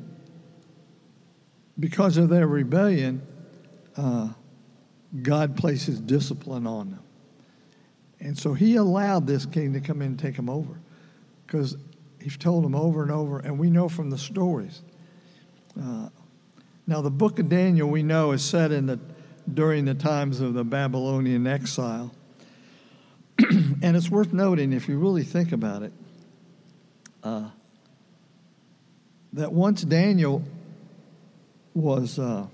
Because 1.80 2.18
of 2.18 2.30
their 2.30 2.48
rebellion, 2.48 3.22
uh, 3.96 4.30
God 5.22 5.56
places 5.56 6.00
discipline 6.00 6.68
on 6.68 6.92
them. 6.92 7.04
And 8.20 8.38
so 8.38 8.54
he 8.54 8.76
allowed 8.76 9.28
this 9.28 9.46
king 9.46 9.74
to 9.74 9.80
come 9.80 10.02
in 10.02 10.10
and 10.10 10.20
take 10.20 10.36
him 10.36 10.50
over 10.50 10.80
because 11.46 11.78
he's 12.22 12.38
told 12.38 12.66
him 12.66 12.76
over 12.76 13.04
and 13.04 13.12
over, 13.12 13.40
and 13.40 13.60
we 13.60 13.70
know 13.70 13.90
from 13.90 14.10
the 14.10 14.18
stories. 14.18 14.82
Uh, 15.80 16.10
now, 16.88 17.02
the 17.02 17.12
book 17.12 17.40
of 17.40 17.50
Daniel, 17.50 17.90
we 17.90 18.04
know, 18.04 18.32
is 18.32 18.44
set 18.44 18.72
in 18.72 18.86
the, 18.88 19.00
during 19.52 19.86
the 19.86 19.94
times 19.94 20.42
of 20.42 20.54
the 20.54 20.64
Babylonian 20.64 21.48
exile. 21.48 22.14
and 23.40 23.96
it's 23.96 24.10
worth 24.10 24.34
noting, 24.34 24.74
if 24.74 24.88
you 24.88 24.98
really 24.98 25.24
think 25.24 25.52
about 25.52 25.84
it, 25.84 25.94
uh, 27.24 27.50
that 29.34 29.52
once 29.52 29.82
Daniel 29.82 30.44
was, 31.74 32.20
uh, 32.20 32.46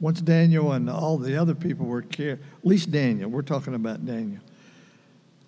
once 0.00 0.20
Daniel 0.20 0.72
and 0.72 0.90
all 0.90 1.16
the 1.16 1.36
other 1.36 1.54
people 1.54 1.86
were 1.86 2.02
carried, 2.02 2.40
at 2.40 2.66
least 2.66 2.90
Daniel, 2.90 3.30
we're 3.30 3.42
talking 3.42 3.74
about 3.74 4.04
Daniel, 4.04 4.40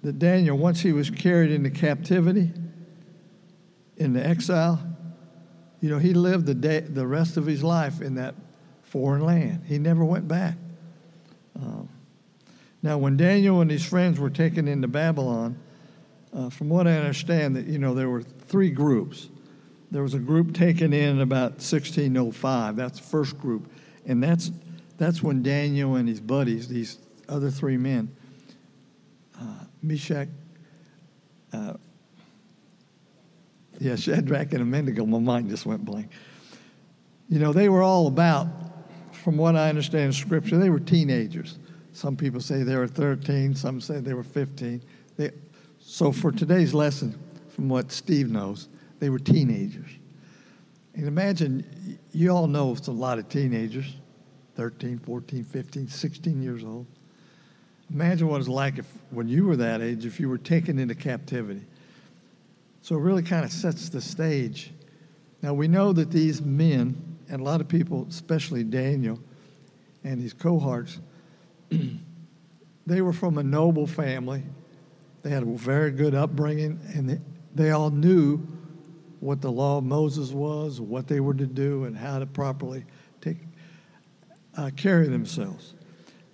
that 0.03 0.19
Daniel, 0.19 0.57
once 0.57 0.81
he 0.81 0.93
was 0.93 1.11
carried 1.11 1.51
into 1.51 1.71
captivity, 1.71 2.51
into 3.97 4.25
exile, 4.27 4.81
you 5.81 5.91
know, 5.91 5.99
he 5.99 6.15
lived 6.15 6.47
the, 6.47 6.55
day, 6.55 6.81
the 6.81 7.07
rest 7.07 7.37
of 7.37 7.47
his 7.47 7.63
life 7.63 8.01
in 8.01 8.15
that 8.15 8.35
foreign 8.83 9.25
land. 9.25 9.65
He 9.67 9.79
never 9.79 10.05
went 10.05 10.29
back. 10.29 10.57
Um, 11.57 11.89
now, 12.83 12.97
when 12.97 13.17
Daniel 13.17 13.61
and 13.61 13.71
his 13.71 13.85
friends 13.85 14.19
were 14.19 14.31
taken 14.31 14.69
into 14.69 14.89
Babylon, 14.89 15.59
uh, 16.33 16.49
from 16.49 16.69
what 16.69 16.87
I 16.87 16.97
understand, 16.97 17.57
that 17.57 17.67
you 17.67 17.79
know 17.79 17.95
there 17.95 18.09
were 18.09 18.23
three 18.23 18.71
groups. 18.71 19.29
There 19.91 20.03
was 20.03 20.15
a 20.15 20.19
group 20.19 20.55
taken 20.55 20.93
in 20.93 21.21
about 21.21 21.53
1605. 21.53 22.77
That's 22.77 23.01
the 23.01 23.07
first 23.07 23.39
group, 23.39 23.71
and 24.07 24.23
that's 24.23 24.51
that's 25.01 25.23
when 25.23 25.43
Daniel 25.43 25.95
and 25.95 26.07
his 26.07 26.21
buddies, 26.21 26.69
these 26.69 26.99
other 27.27 27.51
three 27.51 27.79
men, 27.79 28.15
uh, 29.41 29.65
Meshach, 29.83 30.29
uh, 31.55 31.75
yeah, 33.79 33.97
Shadrach 33.97 34.53
and 34.53 34.63
Abednego, 34.63 35.07
my 35.07 35.19
mind 35.19 35.49
just 35.49 35.65
went 35.65 35.87
blank. 35.87 36.11
You 37.31 37.39
know, 37.39 37.55
they 37.55 37.71
were 37.71 37.83
all 37.83 38.09
about, 38.09 38.49
from 39.13 39.39
what 39.39 39.57
I 39.57 39.71
understand 39.71 40.15
Scripture, 40.15 40.59
they 40.59 40.69
were 40.69 40.81
teenagers. 40.81 41.59
Some 41.95 42.15
people 42.15 42.43
say 42.43 42.63
they 42.63 42.77
were 42.77 42.87
13, 42.87 43.55
some 43.55 43.81
say 43.81 44.01
they 44.01 44.13
were 44.13 44.23
15. 44.23 44.83
They, 45.17 45.31
so 45.79 46.13
for 46.13 46.31
today's 46.31 46.75
lesson, 46.75 47.19
from 47.55 47.71
what 47.71 47.91
Steve 47.91 48.31
knows, 48.31 48.69
they 49.01 49.11
were 49.11 49.19
teenagers. 49.19 49.91
And 50.95 51.09
imagine, 51.09 51.99
you 52.13 52.31
all 52.31 52.47
know 52.47 52.73
it's 52.73 52.87
a 52.87 52.93
lot 52.93 53.19
of 53.19 53.29
teenagers 53.29 53.97
13, 54.57 54.99
14, 54.99 55.45
15, 55.45 55.89
16 55.89 56.43
years 56.43 56.63
old. 56.63 56.87
Imagine 57.91 58.29
what 58.29 58.41
it's 58.41 58.49
like 58.49 58.79
if, 58.79 58.87
when 59.11 59.27
you 59.27 59.47
were 59.47 59.57
that 59.57 59.81
age, 59.81 60.05
if 60.05 60.21
you 60.21 60.29
were 60.29 60.39
taken 60.39 60.79
into 60.79 60.95
captivity. 60.95 61.63
So 62.83 62.97
it 62.97 63.01
really 63.01 63.23
kind 63.23 63.45
of 63.45 63.51
sets 63.51 63.89
the 63.89 64.01
stage. 64.01 64.71
Now 65.43 65.55
we 65.55 65.67
know 65.67 65.93
that 65.95 66.11
these 66.11 66.43
men, 66.43 67.17
and 67.29 67.41
a 67.41 67.45
lot 67.45 67.61
of 67.61 67.69
people, 67.69 68.07
especially 68.09 68.63
Daniel 68.63 69.19
and 70.05 70.21
his 70.21 70.35
cohorts, 70.35 70.99
they 72.87 73.01
were 73.01 73.13
from 73.13 73.39
a 73.39 73.43
noble 73.43 73.87
family. 73.87 74.43
They 75.23 75.31
had 75.31 75.43
a 75.43 75.47
very 75.47 75.91
good 75.91 76.15
upbringing, 76.15 76.81
and 76.95 77.09
they, 77.09 77.21
they 77.55 77.71
all 77.71 77.91
knew 77.91 78.47
what 79.21 79.41
the 79.41 79.51
law 79.51 79.79
of 79.79 79.85
Moses 79.85 80.33
was, 80.33 80.81
what 80.81 81.07
they 81.07 81.21
were 81.21 81.35
to 81.35 81.47
do, 81.47 81.85
and 81.85 81.97
how 81.97 82.19
to 82.19 82.27
properly 82.27 82.85
take 83.21 83.37
uh, 84.57 84.71
carry 84.77 85.09
themselves. 85.09 85.75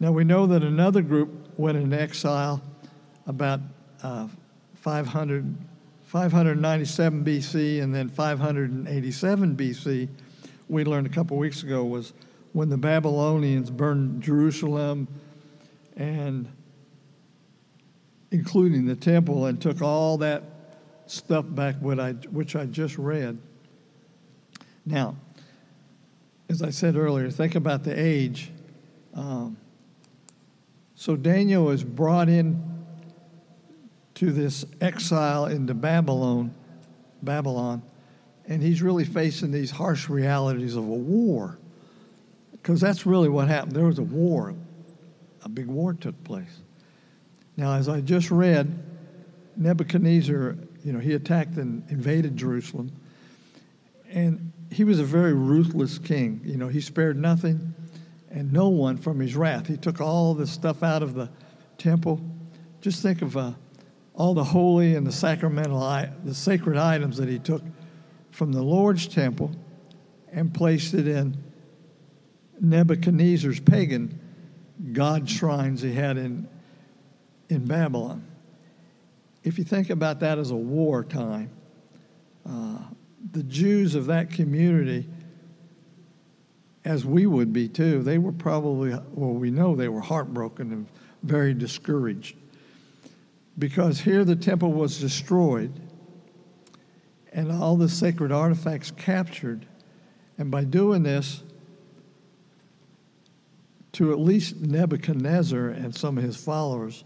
Now 0.01 0.13
we 0.13 0.25
know 0.25 0.47
that 0.47 0.63
another 0.63 1.03
group 1.03 1.59
went 1.59 1.77
into 1.77 2.01
exile 2.01 2.63
about 3.27 3.61
uh, 4.03 4.29
500, 4.75 5.57
597 6.05 7.25
BC 7.25 7.83
and 7.83 7.95
then 7.95 8.09
587 8.09 9.57
BC. 9.57 10.09
We 10.69 10.85
learned 10.85 11.07
a 11.07 11.11
couple 11.11 11.37
weeks 11.37 11.63
ago 11.63 11.85
was 11.85 12.13
when 12.53 12.69
the 12.69 12.77
Babylonians 12.77 13.71
burned 13.71 14.23
Jerusalem 14.23 15.09
and 15.97 16.49
including 18.31 18.87
the 18.87 18.97
temple 18.97 19.47
and 19.47 19.61
took 19.61 19.83
all 19.83 20.19
that 20.19 20.43
stuff 21.07 21.45
back 21.49 21.77
what 21.81 22.01
I, 22.01 22.13
which 22.13 22.57
I 22.57 22.67
just 22.67 22.99
read. 22.99 23.39
Now, 24.85 25.17
as 26.49 26.63
I 26.63 26.71
said 26.71 26.97
earlier, 26.97 27.31
think 27.31 27.55
about 27.55 27.85
the 27.85 27.99
age. 27.99 28.51
Um, 29.15 29.57
so 30.95 31.17
Daniel 31.17 31.71
is 31.71 31.83
brought 31.83 32.29
in 32.29 32.63
to 34.15 34.33
this 34.33 34.65
exile 34.81 35.47
into 35.47 35.75
Babylon, 35.75 36.55
Babylon, 37.23 37.83
and 38.47 38.63
he's 38.63 38.81
really 38.81 39.05
facing 39.05 39.51
these 39.51 39.71
harsh 39.71 40.09
realities 40.09 40.77
of 40.77 40.85
a 40.85 40.87
war. 40.87 41.59
Because 42.53 42.81
that's 42.81 43.07
really 43.07 43.29
what 43.29 43.49
happened. 43.49 43.73
There 43.73 43.85
was 43.85 43.99
a 43.99 44.03
war, 44.03 44.55
a 45.43 45.49
big 45.49 45.67
war 45.67 45.93
took 45.95 46.23
place. 46.25 46.61
Now, 47.57 47.75
as 47.75 47.89
I 47.89 48.01
just 48.01 48.31
read, 48.31 48.83
Nebuchadnezzar, 49.57 50.57
you 50.87 50.93
know, 50.93 51.01
he 51.01 51.15
attacked 51.15 51.57
and 51.57 51.83
invaded 51.91 52.37
Jerusalem. 52.37 52.93
And 54.09 54.53
he 54.71 54.85
was 54.85 55.01
a 55.01 55.05
very 55.05 55.35
ruthless 55.35 55.99
king. 55.99 56.41
You 56.45 56.57
know, 56.57 56.69
he 56.69 56.81
spared 56.81 57.19
nothing 57.19 57.75
and 58.31 58.53
no 58.53 58.69
one 58.69 58.97
from 58.97 59.19
his 59.19 59.35
wrath. 59.35 59.67
He 59.67 59.77
took 59.77 60.01
all 60.01 60.33
the 60.33 60.47
stuff 60.47 60.85
out 60.85 61.03
of 61.03 61.15
the 61.15 61.29
temple. 61.77 62.21
Just 62.81 63.03
think 63.03 63.21
of 63.21 63.37
uh, 63.37 63.55
all 64.15 64.33
the 64.33 64.45
holy 64.45 64.95
and 64.95 65.05
the 65.05 65.11
sacramental, 65.11 65.81
the 66.23 66.35
sacred 66.35 66.77
items 66.77 67.17
that 67.17 67.29
he 67.29 67.41
took 67.41 67.63
from 68.31 68.53
the 68.53 68.63
Lord's 68.63 69.09
temple 69.09 69.51
and 70.31 70.55
placed 70.55 70.95
it 70.95 71.09
in 71.09 71.37
Nebuchadnezzar's 72.61 73.59
pagan 73.59 74.21
god 74.93 75.29
shrines 75.29 75.83
he 75.83 75.95
had 75.95 76.17
in, 76.17 76.49
in 77.49 77.65
Babylon. 77.65 78.25
If 79.47 79.59
you 79.59 79.65
think 79.65 79.91
about 79.91 80.19
that 80.21 80.41
as 80.41 80.51
a 80.51 80.57
wartime, 80.57 81.51
uh, 82.45 82.79
the 83.31 83.45
Jews 83.45 83.95
of 83.95 84.07
that 84.07 84.33
community, 84.33 85.09
as 86.85 87.05
we 87.05 87.27
would 87.27 87.53
be 87.53 87.69
too, 87.69 88.03
they 88.03 88.19
were 88.19 88.33
probably, 88.33 88.91
well, 88.91 89.35
we 89.35 89.53
know 89.53 89.77
they 89.77 89.89
were 89.89 90.01
heartbroken 90.01 90.73
and 90.73 90.89
very 91.23 91.55
discouraged. 91.55 92.37
Because 93.57 94.01
here 94.01 94.25
the 94.25 94.35
temple 94.35 94.73
was 94.73 94.99
destroyed 94.99 95.73
and 97.33 97.53
all 97.53 97.77
the 97.77 97.89
sacred 97.89 98.33
artifacts 98.33 98.91
captured. 98.91 99.65
And 100.39 100.51
by 100.51 100.65
doing 100.65 101.05
this, 101.05 101.45
to 103.93 104.11
at 104.11 104.19
least 104.19 104.57
Nebuchadnezzar 104.57 105.69
and 105.69 105.95
some 105.95 106.19
of 106.19 106.25
his 106.25 106.37
followers, 106.37 107.05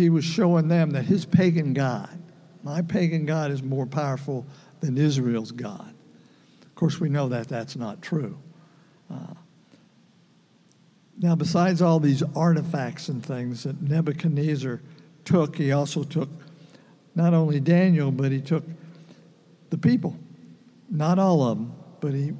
he 0.00 0.10
was 0.10 0.24
showing 0.24 0.68
them 0.68 0.90
that 0.90 1.04
his 1.04 1.24
pagan 1.24 1.72
God, 1.72 2.18
my 2.62 2.82
pagan 2.82 3.26
God, 3.26 3.50
is 3.50 3.62
more 3.62 3.86
powerful 3.86 4.46
than 4.80 4.96
Israel's 4.96 5.52
God. 5.52 5.94
Of 6.62 6.74
course, 6.74 6.98
we 6.98 7.08
know 7.08 7.28
that 7.28 7.48
that's 7.48 7.76
not 7.76 8.00
true. 8.02 8.38
Uh, 9.10 9.34
now, 11.18 11.34
besides 11.34 11.82
all 11.82 12.00
these 12.00 12.22
artifacts 12.34 13.08
and 13.08 13.24
things 13.24 13.64
that 13.64 13.82
Nebuchadnezzar 13.82 14.80
took, 15.24 15.56
he 15.56 15.70
also 15.72 16.02
took 16.02 16.30
not 17.14 17.34
only 17.34 17.60
Daniel, 17.60 18.10
but 18.10 18.32
he 18.32 18.40
took 18.40 18.64
the 19.68 19.76
people. 19.76 20.16
Not 20.88 21.18
all 21.18 21.42
of 21.42 21.58
them, 21.58 21.74
but 22.00 22.14
he 22.14 22.32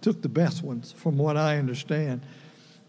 took 0.00 0.22
the 0.22 0.28
best 0.28 0.62
ones, 0.62 0.92
from 0.92 1.18
what 1.18 1.36
I 1.36 1.58
understand, 1.58 2.22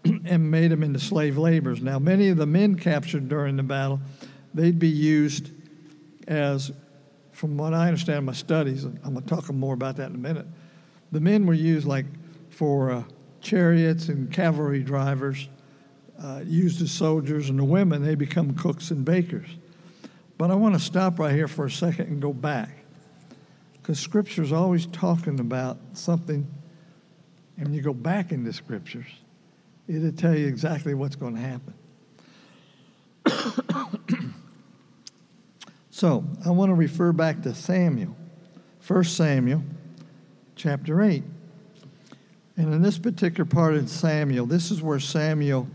and 0.25 0.49
made 0.49 0.71
them 0.71 0.83
into 0.83 0.99
slave 0.99 1.37
laborers. 1.37 1.81
Now, 1.81 1.99
many 1.99 2.29
of 2.29 2.37
the 2.37 2.45
men 2.45 2.75
captured 2.75 3.29
during 3.29 3.57
the 3.57 3.63
battle, 3.63 3.99
they'd 4.53 4.79
be 4.79 4.89
used 4.89 5.51
as 6.27 6.71
from 7.31 7.57
what 7.57 7.73
I 7.73 7.87
understand 7.87 8.25
my 8.25 8.33
studies, 8.33 8.83
I'm 8.83 8.99
going 9.01 9.15
to 9.15 9.21
talk 9.21 9.51
more 9.51 9.73
about 9.73 9.95
that 9.97 10.09
in 10.09 10.15
a 10.15 10.19
minute, 10.19 10.45
the 11.11 11.19
men 11.19 11.45
were 11.45 11.55
used 11.55 11.87
like 11.87 12.05
for 12.49 12.91
uh, 12.91 13.03
chariots 13.41 14.09
and 14.09 14.31
cavalry 14.31 14.83
drivers, 14.83 15.49
uh, 16.23 16.41
used 16.45 16.81
as 16.81 16.91
soldiers, 16.91 17.49
and 17.49 17.57
the 17.57 17.63
women, 17.63 18.03
they 18.03 18.15
become 18.15 18.53
cooks 18.53 18.91
and 18.91 19.03
bakers. 19.03 19.47
But 20.37 20.51
I 20.51 20.55
want 20.55 20.75
to 20.75 20.79
stop 20.79 21.19
right 21.19 21.33
here 21.33 21.47
for 21.47 21.65
a 21.65 21.71
second 21.71 22.07
and 22.07 22.21
go 22.21 22.31
back. 22.33 22.77
Because 23.73 23.99
Scripture 23.99 24.43
is 24.43 24.51
always 24.51 24.85
talking 24.85 25.39
about 25.39 25.79
something, 25.93 26.47
and 27.57 27.73
you 27.73 27.81
go 27.81 27.93
back 27.93 28.31
into 28.31 28.53
Scriptures, 28.53 29.07
it'll 29.95 30.11
tell 30.11 30.35
you 30.35 30.47
exactly 30.47 30.93
what's 30.93 31.15
going 31.15 31.35
to 31.35 31.41
happen. 31.41 31.73
So 35.93 36.23
I 36.43 36.49
want 36.49 36.71
to 36.71 36.73
refer 36.73 37.11
back 37.11 37.43
to 37.43 37.53
Samuel, 37.53 38.15
1 38.87 39.03
Samuel 39.03 39.61
chapter 40.55 40.99
8. 40.99 41.21
And 42.57 42.73
in 42.73 42.81
this 42.81 42.97
particular 42.97 43.45
part 43.45 43.75
of 43.75 43.87
Samuel, 43.87 44.47
this 44.47 44.71
is 44.71 44.81
where 44.81 44.99
Samuel 44.99 45.67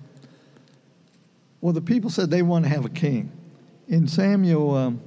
well, 1.60 1.72
the 1.72 1.80
people 1.80 2.10
said 2.10 2.30
they 2.30 2.42
want 2.42 2.64
to 2.64 2.68
have 2.68 2.84
a 2.84 2.90
king. 2.90 3.32
In 3.88 4.06
Samuel 4.06 4.74
um, 4.74 5.00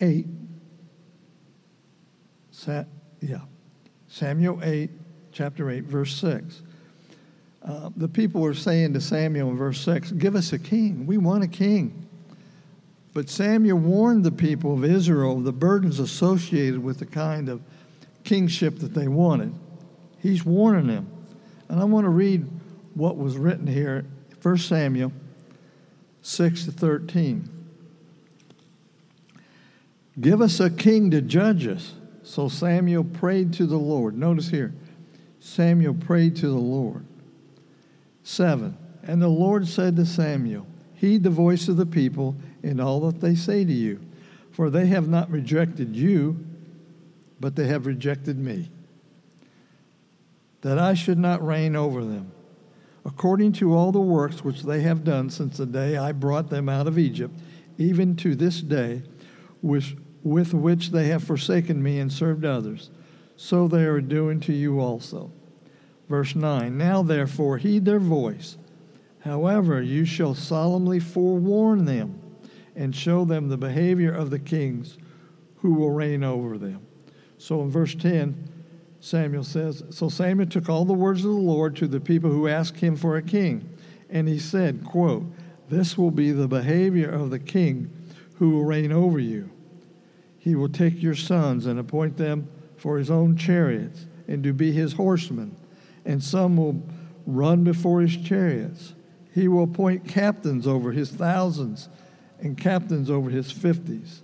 8, 0.00 0.26
Sa- 2.50 2.84
yeah, 3.20 3.40
Samuel 4.08 4.60
8, 4.62 4.90
chapter 5.32 5.70
8, 5.70 5.84
verse 5.84 6.14
6. 6.16 6.62
Uh, 7.62 7.90
the 7.96 8.08
people 8.08 8.40
were 8.40 8.54
saying 8.54 8.94
to 8.94 9.00
Samuel 9.00 9.50
in 9.50 9.56
verse 9.56 9.80
6, 9.80 10.12
Give 10.12 10.36
us 10.36 10.52
a 10.52 10.58
king. 10.58 11.06
We 11.06 11.18
want 11.18 11.44
a 11.44 11.48
king. 11.48 12.06
But 13.14 13.28
Samuel 13.28 13.78
warned 13.78 14.24
the 14.24 14.30
people 14.30 14.74
of 14.74 14.84
Israel 14.84 15.38
of 15.38 15.44
the 15.44 15.52
burdens 15.52 15.98
associated 15.98 16.82
with 16.82 16.98
the 16.98 17.06
kind 17.06 17.48
of 17.48 17.60
kingship 18.22 18.78
that 18.78 18.94
they 18.94 19.08
wanted. 19.08 19.54
He's 20.20 20.44
warning 20.44 20.86
them. 20.86 21.10
And 21.68 21.80
I 21.80 21.84
want 21.84 22.04
to 22.04 22.10
read 22.10 22.48
what 22.94 23.16
was 23.16 23.36
written 23.36 23.66
here, 23.66 24.04
1 24.42 24.58
Samuel 24.58 25.12
6 26.22 26.64
to 26.66 26.72
13. 26.72 27.48
Give 30.20 30.40
us 30.40 30.60
a 30.60 30.70
king 30.70 31.10
to 31.10 31.20
judge 31.20 31.66
us. 31.66 31.94
So 32.22 32.48
Samuel 32.48 33.04
prayed 33.04 33.52
to 33.54 33.66
the 33.66 33.78
Lord. 33.78 34.16
Notice 34.16 34.48
here, 34.48 34.74
Samuel 35.40 35.94
prayed 35.94 36.36
to 36.36 36.48
the 36.48 36.54
Lord. 36.54 37.04
7. 38.28 38.76
And 39.04 39.22
the 39.22 39.28
Lord 39.28 39.66
said 39.66 39.96
to 39.96 40.04
Samuel, 40.04 40.66
Heed 40.94 41.22
the 41.22 41.30
voice 41.30 41.66
of 41.68 41.78
the 41.78 41.86
people 41.86 42.36
in 42.62 42.78
all 42.78 43.00
that 43.00 43.20
they 43.20 43.34
say 43.34 43.64
to 43.64 43.72
you, 43.72 44.00
for 44.50 44.68
they 44.68 44.86
have 44.88 45.08
not 45.08 45.30
rejected 45.30 45.96
you, 45.96 46.44
but 47.40 47.56
they 47.56 47.68
have 47.68 47.86
rejected 47.86 48.38
me, 48.38 48.70
that 50.60 50.78
I 50.78 50.92
should 50.92 51.18
not 51.18 51.44
reign 51.44 51.74
over 51.74 52.04
them, 52.04 52.32
according 53.06 53.52
to 53.54 53.74
all 53.74 53.92
the 53.92 54.00
works 54.00 54.44
which 54.44 54.62
they 54.62 54.82
have 54.82 55.04
done 55.04 55.30
since 55.30 55.56
the 55.56 55.64
day 55.64 55.96
I 55.96 56.12
brought 56.12 56.50
them 56.50 56.68
out 56.68 56.86
of 56.86 56.98
Egypt, 56.98 57.34
even 57.78 58.14
to 58.16 58.34
this 58.34 58.60
day, 58.60 59.02
with 59.62 59.94
which 60.22 60.90
they 60.90 61.06
have 61.06 61.24
forsaken 61.24 61.82
me 61.82 61.98
and 61.98 62.12
served 62.12 62.44
others. 62.44 62.90
So 63.36 63.68
they 63.68 63.84
are 63.84 64.02
doing 64.02 64.40
to 64.40 64.52
you 64.52 64.80
also. 64.80 65.32
Verse 66.08 66.34
9 66.34 66.76
Now 66.76 67.02
therefore 67.02 67.58
heed 67.58 67.84
their 67.84 68.00
voice. 68.00 68.56
However, 69.20 69.82
you 69.82 70.04
shall 70.04 70.34
solemnly 70.34 71.00
forewarn 71.00 71.84
them 71.84 72.20
and 72.74 72.94
show 72.94 73.24
them 73.24 73.48
the 73.48 73.56
behavior 73.56 74.12
of 74.12 74.30
the 74.30 74.38
kings 74.38 74.96
who 75.56 75.74
will 75.74 75.90
reign 75.90 76.22
over 76.22 76.56
them. 76.56 76.86
So 77.36 77.62
in 77.62 77.70
verse 77.70 77.94
10, 77.94 78.48
Samuel 79.00 79.44
says, 79.44 79.82
So 79.90 80.08
Samuel 80.08 80.48
took 80.48 80.68
all 80.68 80.84
the 80.84 80.92
words 80.92 81.24
of 81.24 81.30
the 81.30 81.36
Lord 81.36 81.76
to 81.76 81.86
the 81.86 82.00
people 82.00 82.30
who 82.30 82.48
asked 82.48 82.80
him 82.80 82.96
for 82.96 83.16
a 83.16 83.22
king. 83.22 83.68
And 84.08 84.28
he 84.28 84.38
said, 84.38 84.84
quote, 84.84 85.24
This 85.68 85.98
will 85.98 86.10
be 86.10 86.32
the 86.32 86.48
behavior 86.48 87.10
of 87.10 87.30
the 87.30 87.38
king 87.38 87.90
who 88.36 88.50
will 88.50 88.64
reign 88.64 88.92
over 88.92 89.18
you. 89.18 89.50
He 90.38 90.54
will 90.54 90.68
take 90.68 91.02
your 91.02 91.14
sons 91.14 91.66
and 91.66 91.78
appoint 91.78 92.16
them 92.16 92.48
for 92.76 92.98
his 92.98 93.10
own 93.10 93.36
chariots 93.36 94.06
and 94.26 94.42
to 94.44 94.52
be 94.52 94.72
his 94.72 94.94
horsemen, 94.94 95.56
and 96.08 96.24
some 96.24 96.56
will 96.56 96.82
run 97.26 97.62
before 97.62 98.00
his 98.00 98.16
chariots. 98.16 98.94
He 99.34 99.46
will 99.46 99.64
appoint 99.64 100.08
captains 100.08 100.66
over 100.66 100.90
his 100.90 101.10
thousands 101.10 101.90
and 102.40 102.56
captains 102.56 103.10
over 103.10 103.28
his 103.28 103.52
fifties. 103.52 104.22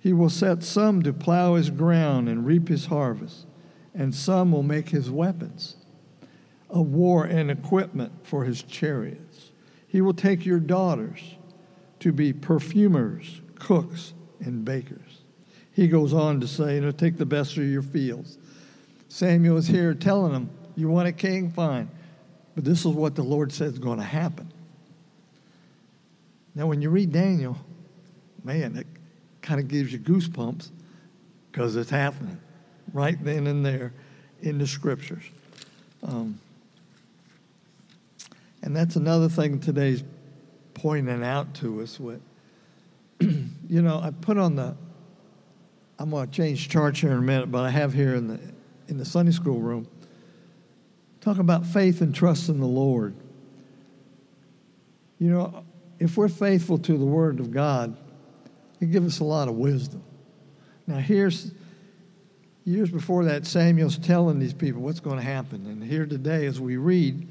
He 0.00 0.12
will 0.12 0.28
set 0.28 0.64
some 0.64 1.02
to 1.04 1.12
plow 1.12 1.54
his 1.54 1.70
ground 1.70 2.28
and 2.28 2.44
reap 2.44 2.68
his 2.68 2.86
harvest, 2.86 3.46
and 3.94 4.12
some 4.12 4.50
will 4.50 4.64
make 4.64 4.88
his 4.88 5.08
weapons 5.08 5.76
of 6.68 6.88
war 6.88 7.24
and 7.24 7.50
equipment 7.50 8.12
for 8.24 8.44
his 8.44 8.62
chariots. 8.62 9.52
He 9.86 10.00
will 10.00 10.14
take 10.14 10.44
your 10.44 10.60
daughters 10.60 11.36
to 12.00 12.12
be 12.12 12.32
perfumers, 12.32 13.40
cooks, 13.54 14.14
and 14.40 14.64
bakers. 14.64 15.22
He 15.72 15.86
goes 15.86 16.12
on 16.12 16.40
to 16.40 16.48
say, 16.48 16.74
you 16.74 16.80
know, 16.80 16.90
take 16.90 17.18
the 17.18 17.26
best 17.26 17.56
of 17.56 17.64
your 17.64 17.82
fields. 17.82 18.36
Samuel 19.08 19.56
is 19.56 19.68
here 19.68 19.94
telling 19.94 20.32
them, 20.32 20.50
you 20.78 20.88
want 20.88 21.08
a 21.08 21.12
king? 21.12 21.50
Fine. 21.50 21.90
But 22.54 22.64
this 22.64 22.80
is 22.80 22.86
what 22.86 23.16
the 23.16 23.22
Lord 23.22 23.52
says 23.52 23.72
is 23.72 23.78
going 23.78 23.98
to 23.98 24.04
happen. 24.04 24.52
Now, 26.54 26.66
when 26.66 26.80
you 26.80 26.90
read 26.90 27.12
Daniel, 27.12 27.56
man, 28.44 28.76
it 28.76 28.86
kind 29.42 29.60
of 29.60 29.68
gives 29.68 29.92
you 29.92 29.98
goosebumps 29.98 30.68
because 31.50 31.74
it's 31.74 31.90
happening 31.90 32.38
right 32.92 33.22
then 33.22 33.46
and 33.46 33.66
there 33.66 33.92
in 34.40 34.58
the 34.58 34.66
scriptures. 34.66 35.24
Um, 36.02 36.40
and 38.62 38.74
that's 38.74 38.96
another 38.96 39.28
thing 39.28 39.58
today's 39.58 40.04
pointing 40.74 41.24
out 41.24 41.54
to 41.54 41.82
us. 41.82 41.98
What 41.98 42.20
you 43.20 43.82
know, 43.82 44.00
I 44.00 44.10
put 44.10 44.38
on 44.38 44.54
the. 44.54 44.76
I'm 45.98 46.10
going 46.10 46.28
to 46.28 46.32
change 46.32 46.68
charts 46.68 47.00
here 47.00 47.10
in 47.10 47.18
a 47.18 47.22
minute, 47.22 47.50
but 47.50 47.64
I 47.64 47.70
have 47.70 47.92
here 47.92 48.14
in 48.14 48.28
the 48.28 48.38
in 48.86 48.98
the 48.98 49.04
Sunday 49.04 49.32
school 49.32 49.58
room. 49.58 49.88
Talk 51.20 51.38
about 51.38 51.66
faith 51.66 52.00
and 52.00 52.14
trust 52.14 52.48
in 52.48 52.60
the 52.60 52.66
Lord. 52.66 53.14
You 55.18 55.30
know, 55.30 55.64
if 55.98 56.16
we're 56.16 56.28
faithful 56.28 56.78
to 56.78 56.96
the 56.96 57.04
Word 57.04 57.40
of 57.40 57.50
God, 57.50 57.96
it 58.80 58.92
gives 58.92 59.14
us 59.14 59.20
a 59.20 59.24
lot 59.24 59.48
of 59.48 59.54
wisdom. 59.54 60.02
Now, 60.86 60.98
here's 60.98 61.52
years 62.64 62.90
before 62.90 63.24
that, 63.24 63.46
Samuel's 63.46 63.98
telling 63.98 64.38
these 64.38 64.54
people 64.54 64.80
what's 64.80 65.00
going 65.00 65.16
to 65.16 65.24
happen. 65.24 65.66
And 65.66 65.82
here 65.82 66.06
today, 66.06 66.46
as 66.46 66.60
we 66.60 66.76
read, 66.76 67.26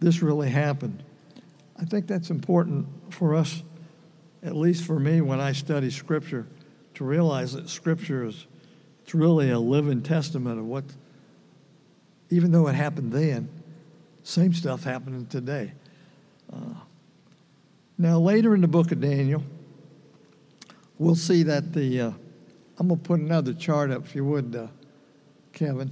this 0.00 0.22
really 0.22 0.50
happened. 0.50 1.02
I 1.80 1.84
think 1.84 2.06
that's 2.06 2.30
important 2.30 2.88
for 3.10 3.34
us, 3.34 3.62
at 4.42 4.56
least 4.56 4.84
for 4.84 4.98
me, 4.98 5.20
when 5.20 5.40
I 5.40 5.52
study 5.52 5.90
Scripture, 5.90 6.46
to 6.94 7.04
realize 7.04 7.52
that 7.52 7.68
Scripture 7.68 8.24
is 8.24 8.46
it's 9.02 9.14
really 9.14 9.50
a 9.50 9.58
living 9.58 10.02
testament 10.02 10.58
of 10.58 10.66
what, 10.66 10.84
even 12.30 12.52
though 12.52 12.68
it 12.68 12.74
happened 12.74 13.12
then, 13.12 13.48
same 14.22 14.54
stuff 14.54 14.84
happening 14.84 15.26
today. 15.26 15.72
Uh, 16.52 16.74
now, 17.98 18.18
later 18.18 18.54
in 18.54 18.60
the 18.60 18.68
book 18.68 18.92
of 18.92 19.00
Daniel, 19.00 19.42
we'll 20.98 21.16
see 21.16 21.42
that 21.42 21.72
the, 21.72 22.00
uh, 22.00 22.10
I'm 22.78 22.88
going 22.88 23.00
to 23.00 23.06
put 23.06 23.20
another 23.20 23.52
chart 23.52 23.90
up 23.90 24.06
if 24.06 24.14
you 24.14 24.24
would, 24.24 24.56
uh, 24.56 24.68
Kevin. 25.52 25.90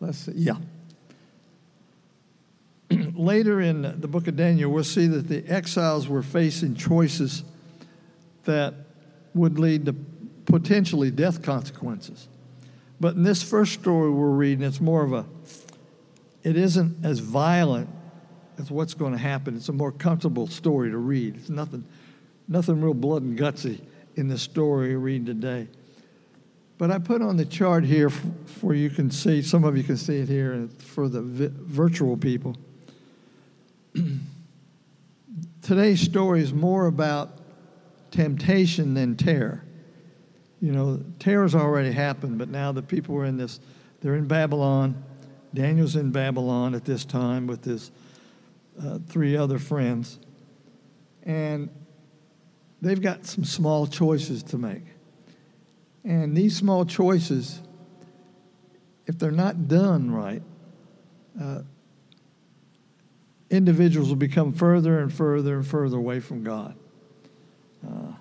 Let's 0.00 0.18
see, 0.18 0.32
yeah. 0.34 0.56
later 2.90 3.60
in 3.60 4.00
the 4.00 4.08
book 4.08 4.26
of 4.28 4.36
Daniel, 4.36 4.70
we'll 4.70 4.84
see 4.84 5.06
that 5.06 5.28
the 5.28 5.46
exiles 5.46 6.08
were 6.08 6.22
facing 6.22 6.74
choices 6.74 7.44
that 8.44 8.74
would 9.34 9.58
lead 9.58 9.86
to 9.86 9.94
potentially 10.46 11.10
death 11.10 11.42
consequences. 11.42 12.28
But 13.00 13.14
in 13.14 13.22
this 13.22 13.42
first 13.42 13.74
story 13.74 14.10
we're 14.10 14.30
reading, 14.30 14.64
it's 14.64 14.80
more 14.80 15.04
of 15.04 15.12
a, 15.12 15.24
it 16.42 16.56
isn't 16.56 17.04
as 17.04 17.20
violent 17.20 17.88
as 18.58 18.70
what's 18.70 18.94
going 18.94 19.12
to 19.12 19.18
happen. 19.18 19.56
It's 19.56 19.68
a 19.68 19.72
more 19.72 19.92
comfortable 19.92 20.46
story 20.48 20.90
to 20.90 20.98
read. 20.98 21.36
It's 21.36 21.48
nothing, 21.48 21.84
nothing 22.48 22.80
real 22.80 22.94
blood 22.94 23.22
and 23.22 23.38
gutsy 23.38 23.80
in 24.16 24.28
the 24.28 24.38
story 24.38 24.88
we 24.88 24.96
read 24.96 25.26
today. 25.26 25.68
But 26.76 26.90
I 26.90 26.98
put 26.98 27.22
on 27.22 27.36
the 27.36 27.44
chart 27.44 27.84
here 27.84 28.10
for 28.10 28.74
you 28.74 28.90
can 28.90 29.10
see, 29.10 29.42
some 29.42 29.64
of 29.64 29.76
you 29.76 29.82
can 29.82 29.96
see 29.96 30.18
it 30.18 30.28
here 30.28 30.68
for 30.78 31.08
the 31.08 31.22
vi- 31.22 31.50
virtual 31.52 32.16
people. 32.16 32.56
Today's 35.62 36.00
story 36.00 36.40
is 36.40 36.52
more 36.52 36.86
about 36.86 37.38
temptation 38.10 38.94
than 38.94 39.16
terror. 39.16 39.64
You 40.60 40.72
know, 40.72 41.02
terror's 41.18 41.54
already 41.54 41.92
happened, 41.92 42.38
but 42.38 42.48
now 42.48 42.72
the 42.72 42.82
people 42.82 43.16
are 43.16 43.24
in 43.24 43.36
this, 43.36 43.60
they're 44.00 44.16
in 44.16 44.26
Babylon. 44.26 45.04
Daniel's 45.54 45.96
in 45.96 46.10
Babylon 46.10 46.74
at 46.74 46.84
this 46.84 47.04
time 47.04 47.46
with 47.46 47.64
his 47.64 47.90
uh, 48.82 48.98
three 49.08 49.36
other 49.36 49.58
friends. 49.58 50.18
And 51.22 51.70
they've 52.82 53.00
got 53.00 53.26
some 53.26 53.44
small 53.44 53.86
choices 53.86 54.42
to 54.44 54.58
make. 54.58 54.84
And 56.04 56.36
these 56.36 56.56
small 56.56 56.84
choices, 56.84 57.60
if 59.06 59.18
they're 59.18 59.30
not 59.30 59.68
done 59.68 60.10
right, 60.10 60.42
uh, 61.40 61.62
individuals 63.50 64.08
will 64.08 64.16
become 64.16 64.52
further 64.52 64.98
and 64.98 65.12
further 65.12 65.56
and 65.56 65.66
further 65.66 65.96
away 65.96 66.20
from 66.20 66.42
God. 66.42 66.74
Uh, 67.86 68.12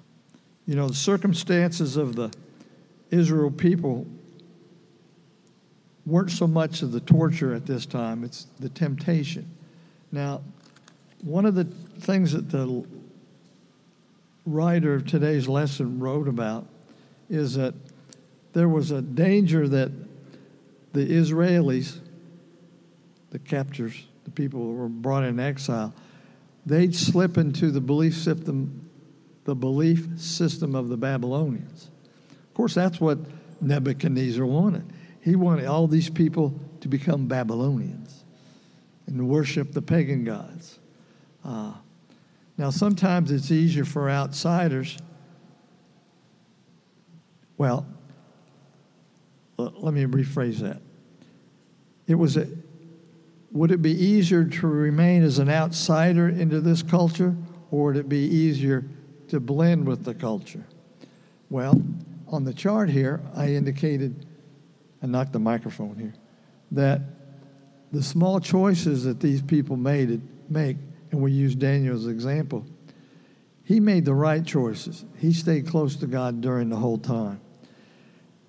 you 0.67 0.75
know, 0.75 0.88
the 0.88 0.93
circumstances 0.93 1.97
of 1.97 2.15
the 2.15 2.32
Israel 3.10 3.49
people 3.49 4.06
weren't 6.06 6.30
so 6.30 6.45
much 6.45 6.82
of 6.82 6.91
the 6.91 6.99
torture 6.99 7.53
at 7.53 7.65
this 7.65 7.86
time, 7.86 8.23
it's 8.23 8.47
the 8.60 8.69
temptation. 8.69 9.49
Now, 10.12 10.41
one 11.21 11.45
of 11.45 11.56
the 11.56 11.63
things 11.63 12.34
that 12.34 12.49
the 12.49 12.86
writer 14.45 14.93
of 14.93 15.06
today's 15.06 15.47
lesson 15.47 15.99
wrote 15.99 16.27
about 16.27 16.67
is 17.30 17.56
that 17.56 17.73
there 18.53 18.69
was 18.69 18.91
a 18.91 19.01
danger 19.01 19.67
that 19.67 19.91
the 20.93 21.06
Israelis, 21.06 21.99
the 23.32 23.39
captors, 23.39 24.06
the 24.23 24.32
people 24.32 24.62
who 24.62 24.73
were 24.73 24.89
brought 24.89 25.23
in 25.23 25.39
exile, 25.39 25.93
they'd 26.65 26.95
slip 26.95 27.38
into 27.38 27.71
the 27.71 27.82
belief 27.82 28.15
system, 28.15 28.87
the 29.47 29.55
belief 29.55 30.19
system 30.19 30.75
of 30.75 30.89
the 30.89 30.97
Babylonians. 30.97 31.89
Of 32.31 32.53
course, 32.53 32.73
that's 32.73 32.99
what 32.99 33.17
Nebuchadnezzar 33.62 34.45
wanted. 34.45 34.83
He 35.21 35.38
wanted 35.38 35.67
all 35.67 35.88
these 35.88 36.10
people 36.10 36.60
to 36.81 36.89
become 36.89 37.27
Babylonians 37.27 38.25
and 39.05 39.29
worship 39.29 39.71
the 39.71 39.81
pagan 39.81 40.25
gods. 40.25 40.79
Uh, 41.45 41.71
now, 42.57 42.71
sometimes 42.71 43.31
it's 43.31 43.49
easier 43.49 43.86
for 43.86 44.10
outsiders. 44.10 44.97
Well, 47.57 47.88
let 49.57 49.93
me 49.93 50.03
rephrase 50.03 50.57
that. 50.57 50.81
It 52.05 52.15
was 52.15 52.36
a, 52.36 52.49
would 53.53 53.71
it 53.71 53.81
be 53.81 53.93
easier 53.93 54.43
to 54.43 54.67
remain 54.67 55.23
as 55.23 55.39
an 55.39 55.47
outsider 55.47 56.27
into 56.27 56.60
this 56.60 56.83
culture, 56.83 57.33
or 57.71 57.86
would 57.86 57.97
it 57.97 58.10
be 58.10 58.25
easier 58.25 58.83
to 59.29 59.39
blend 59.39 59.87
with 59.87 60.03
the 60.03 60.13
culture? 60.13 60.65
Well, 61.49 61.81
on 62.27 62.43
the 62.43 62.53
chart 62.53 62.89
here, 62.89 63.21
I 63.35 63.53
indicated, 63.53 64.25
I 65.01 65.07
knocked 65.07 65.33
the 65.33 65.39
microphone 65.39 65.95
here, 65.97 66.13
that 66.71 67.01
the 67.91 68.03
small 68.03 68.39
choices 68.39 69.05
that 69.05 69.19
these 69.19 69.41
people 69.41 69.77
made 69.77 70.21
make, 70.49 70.77
and 71.11 71.21
we 71.21 71.31
use 71.31 71.55
Daniel 71.55 71.95
as 71.95 72.07
example, 72.07 72.65
he 73.63 73.79
made 73.79 74.05
the 74.05 74.13
right 74.13 74.45
choices. 74.45 75.03
He 75.17 75.33
stayed 75.33 75.67
close 75.67 75.97
to 75.97 76.07
God 76.07 76.41
during 76.41 76.69
the 76.69 76.77
whole 76.77 76.97
time. 76.97 77.41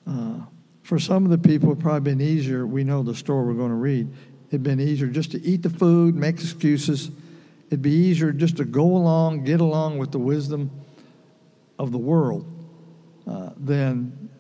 Uh, 0.07 0.41
for 0.83 0.99
some 0.99 1.25
of 1.25 1.31
the 1.31 1.39
people, 1.39 1.73
it 1.73 1.81
probably 1.81 2.13
been 2.13 2.21
easier. 2.21 2.67
We 2.67 2.85
know 2.85 3.03
the 3.03 3.15
story 3.15 3.47
we're 3.47 3.55
going 3.55 3.71
to 3.71 3.77
read. 3.77 4.09
It'd 4.49 4.63
been 4.63 4.81
easier 4.81 5.09
just 5.09 5.33
to 5.33 5.43
eat 5.43 5.63
the 5.63 5.71
food, 5.71 6.15
make 6.15 6.37
excuses. 6.37 7.11
It'd 7.69 7.83
be 7.83 7.93
easier 7.93 8.33
just 8.33 8.57
to 8.57 8.65
go 8.65 8.83
along, 8.83 9.45
get 9.45 9.61
along 9.61 9.99
with 9.99 10.11
the 10.11 10.19
wisdom 10.19 10.71
of 11.79 11.93
the 11.93 11.99
world 11.99 12.47
uh, 13.27 13.51
than 13.57 14.31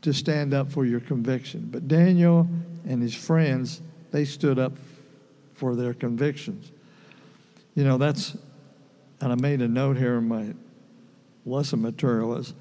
to 0.00 0.12
stand 0.12 0.52
up 0.52 0.72
for 0.72 0.84
your 0.84 1.00
conviction. 1.00 1.68
But 1.70 1.86
Daniel 1.88 2.48
and 2.86 3.00
his 3.00 3.14
friends, 3.14 3.82
they 4.10 4.24
stood 4.24 4.58
up 4.58 4.72
for 5.54 5.76
their 5.76 5.94
convictions. 5.94 6.72
You 7.74 7.84
know, 7.84 7.98
that's, 7.98 8.36
and 9.20 9.32
I 9.32 9.36
made 9.36 9.60
a 9.60 9.68
note 9.68 9.96
here 9.96 10.16
in 10.16 10.28
my 10.28 10.54
lesson 11.44 11.82
material 11.82 12.36
is 12.36 12.54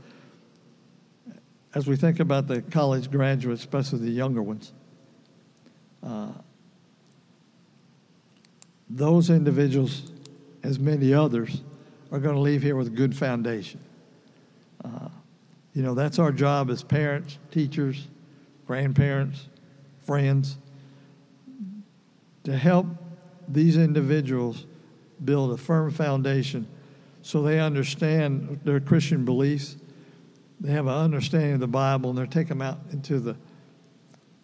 as 1.73 1.87
we 1.87 1.95
think 1.95 2.19
about 2.19 2.47
the 2.47 2.61
college 2.61 3.09
graduates, 3.09 3.61
especially 3.61 3.99
the 3.99 4.11
younger 4.11 4.41
ones, 4.41 4.73
uh, 6.03 6.31
those 8.95 9.29
individuals, 9.29 10.11
as 10.63 10.79
many 10.79 11.13
others, 11.13 11.61
are 12.11 12.19
going 12.19 12.35
to 12.35 12.41
leave 12.41 12.61
here 12.61 12.75
with 12.75 12.87
a 12.87 12.91
good 12.91 13.15
foundation. 13.15 13.79
Uh, 14.83 15.09
you 15.73 15.81
know, 15.81 15.93
that's 15.93 16.19
our 16.19 16.31
job 16.31 16.69
as 16.69 16.83
parents, 16.83 17.37
teachers, 17.51 18.07
grandparents, 18.67 19.47
friends, 20.05 20.57
to 22.43 22.57
help 22.57 22.87
these 23.47 23.77
individuals 23.77 24.65
build 25.23 25.51
a 25.51 25.57
firm 25.57 25.91
foundation 25.91 26.67
so 27.21 27.41
they 27.41 27.59
understand 27.59 28.59
their 28.63 28.79
Christian 28.79 29.23
beliefs 29.23 29.75
they 30.61 30.71
have 30.71 30.85
an 30.85 30.93
understanding 30.93 31.55
of 31.55 31.59
the 31.59 31.67
Bible 31.67 32.11
and 32.11 32.19
they're 32.19 32.27
taking 32.27 32.59
them 32.59 32.61
out 32.61 32.79
into 32.91 33.19
the 33.19 33.35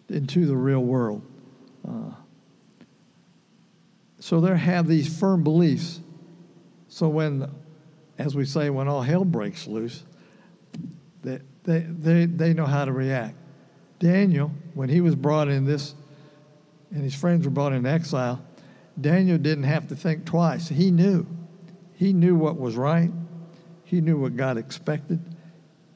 into 0.08 0.46
the 0.46 0.56
real 0.56 0.80
world. 0.80 1.22
Uh, 1.86 2.10
so 4.18 4.40
they 4.40 4.56
have 4.56 4.86
these 4.86 5.18
firm 5.18 5.42
beliefs. 5.42 6.00
So 6.88 7.08
when, 7.08 7.50
as 8.18 8.34
we 8.34 8.44
say, 8.44 8.70
when 8.70 8.88
all 8.88 9.02
hell 9.02 9.24
breaks 9.24 9.66
loose, 9.66 10.02
they, 11.22 11.40
they, 11.64 11.80
they, 11.80 12.26
they 12.26 12.54
know 12.54 12.66
how 12.66 12.84
to 12.84 12.92
react. 12.92 13.36
Daniel, 13.98 14.52
when 14.74 14.88
he 14.88 15.00
was 15.00 15.14
brought 15.14 15.48
in 15.48 15.64
this, 15.64 15.94
and 16.90 17.02
his 17.02 17.14
friends 17.14 17.44
were 17.44 17.50
brought 17.50 17.72
in 17.72 17.84
exile, 17.84 18.42
Daniel 19.00 19.38
didn't 19.38 19.64
have 19.64 19.88
to 19.88 19.96
think 19.96 20.24
twice. 20.24 20.68
He 20.68 20.90
knew. 20.90 21.26
He 21.94 22.12
knew 22.12 22.34
what 22.34 22.58
was 22.58 22.76
right. 22.76 23.10
He 23.84 24.00
knew 24.00 24.18
what 24.18 24.36
God 24.36 24.56
expected 24.56 25.20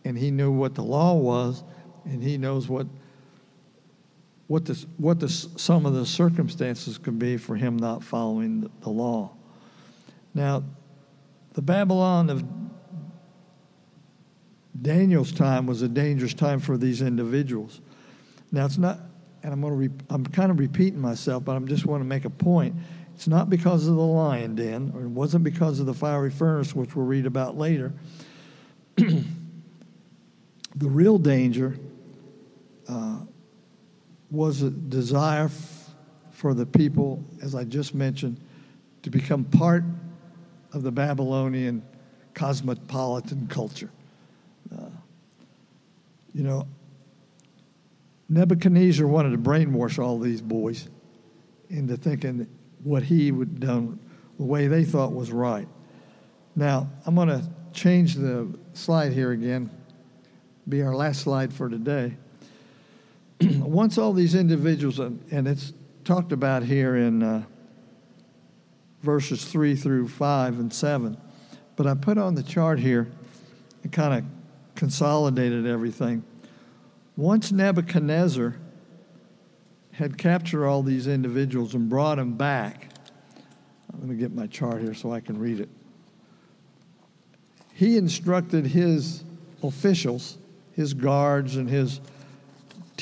and 0.04 0.18
he 0.18 0.30
knew 0.30 0.50
what 0.50 0.74
the 0.74 0.82
law 0.82 1.14
was, 1.14 1.62
and 2.04 2.22
he 2.22 2.37
knows 2.37 2.68
what 2.68 2.87
what 4.46 4.64
the, 4.66 4.87
what 4.98 5.20
the, 5.20 5.28
some 5.28 5.87
of 5.87 5.94
the 5.94 6.05
circumstances 6.05 6.98
could 6.98 7.18
be 7.18 7.37
for 7.37 7.57
him 7.57 7.76
not 7.76 8.02
following 8.02 8.62
the, 8.62 8.70
the 8.81 8.90
law. 8.90 9.31
Now, 10.35 10.64
the 11.52 11.62
Babylon 11.62 12.31
of 12.31 12.44
Daniel's 14.81 15.33
time 15.33 15.66
was 15.66 15.83
a 15.83 15.88
dangerous 15.88 16.35
time 16.35 16.61
for 16.61 16.76
these 16.76 17.02
individuals. 17.02 17.81
Now, 18.50 18.64
it's 18.66 18.78
not, 18.78 18.98
and 19.42 19.52
I'm 19.52 19.61
going 19.61 19.72
to, 19.72 19.76
re, 19.76 19.90
I'm 20.11 20.26
kind 20.26 20.50
of 20.50 20.59
repeating 20.59 21.00
myself, 21.00 21.44
but 21.44 21.52
I 21.52 21.57
am 21.57 21.68
just 21.68 21.87
want 21.87 22.00
to 22.00 22.07
make 22.07 22.24
a 22.24 22.31
point. 22.31 22.74
It's 23.14 23.28
not 23.28 23.50
because 23.50 23.87
of 23.87 23.94
the 23.94 24.02
lion 24.02 24.55
den, 24.55 24.92
or 24.94 25.02
it 25.02 25.09
wasn't 25.09 25.44
because 25.44 25.81
of 25.81 25.87
the 25.87 25.94
fiery 25.94 26.31
furnace, 26.31 26.74
which 26.74 26.96
we'll 26.96 27.07
read 27.07 27.26
about 27.26 27.57
later. 27.57 27.92
The 30.74 30.88
real 30.88 31.18
danger 31.18 31.76
uh, 32.88 33.20
was 34.33 34.62
a 34.62 34.71
desire 34.71 35.49
for 36.31 36.55
the 36.55 36.66
people, 36.66 37.23
as 37.42 37.55
I 37.55 37.64
just 37.64 37.95
mentioned, 37.95 38.40
to 39.03 39.11
become 39.11 39.45
part 39.45 39.85
of 40.73 40.83
the 40.83 40.90
Babylonian 40.90 41.83
cosmopolitan 42.35 43.47
culture. 43.47 43.90
Uh, 44.75 44.88
you 46.35 46.42
know, 46.42 46.66
Nebuchadnezzar 48.29 49.07
wanted 49.07 49.31
to 49.31 49.38
brainwash 49.38 50.03
all 50.03 50.18
these 50.18 50.40
boys 50.40 50.88
into 51.68 51.97
thinking 51.97 52.49
what 52.83 53.03
he 53.03 53.31
would 53.31 53.61
done 53.61 54.01
the 54.38 54.45
way 54.45 54.66
they 54.66 54.85
thought 54.85 55.12
was 55.12 55.31
right. 55.31 55.68
Now, 56.57 56.90
I'm 57.07 57.14
going 57.14 57.29
to 57.29 57.45
change 57.73 58.14
the 58.14 58.59
slide 58.73 59.12
here 59.12 59.33
again 59.33 59.71
be 60.68 60.83
our 60.83 60.95
last 60.95 61.23
slide 61.23 61.53
for 61.53 61.68
today. 61.68 62.16
Once 63.59 63.98
all 63.98 64.12
these 64.12 64.35
individuals, 64.35 64.98
and 64.98 65.48
it's 65.48 65.72
talked 66.05 66.33
about 66.33 66.62
here 66.62 66.96
in 66.96 67.22
uh, 67.22 67.44
verses 69.02 69.44
3 69.44 69.74
through 69.76 70.09
5 70.09 70.59
and 70.59 70.72
7, 70.72 71.16
but 71.76 71.87
I 71.87 71.94
put 71.94 72.18
on 72.18 72.35
the 72.35 72.42
chart 72.42 72.78
here 72.78 73.11
and 73.83 73.92
kind 73.92 74.14
of 74.14 74.24
consolidated 74.74 75.66
everything. 75.66 76.24
Once 77.16 77.52
Nebuchadnezzar 77.52 78.57
had 79.92 80.16
captured 80.16 80.66
all 80.66 80.83
these 80.83 81.07
individuals 81.07 81.74
and 81.74 81.88
brought 81.88 82.16
them 82.16 82.35
back, 82.35 82.90
let 83.92 84.09
me 84.09 84.16
get 84.16 84.35
my 84.35 84.46
chart 84.46 84.81
here 84.81 84.94
so 84.94 85.12
I 85.12 85.20
can 85.20 85.38
read 85.38 85.61
it. 85.61 85.68
He 87.74 87.96
instructed 87.96 88.66
his 88.66 89.24
officials 89.62 90.38
his 90.74 90.94
guards 90.94 91.57
and 91.57 91.68
his 91.68 92.00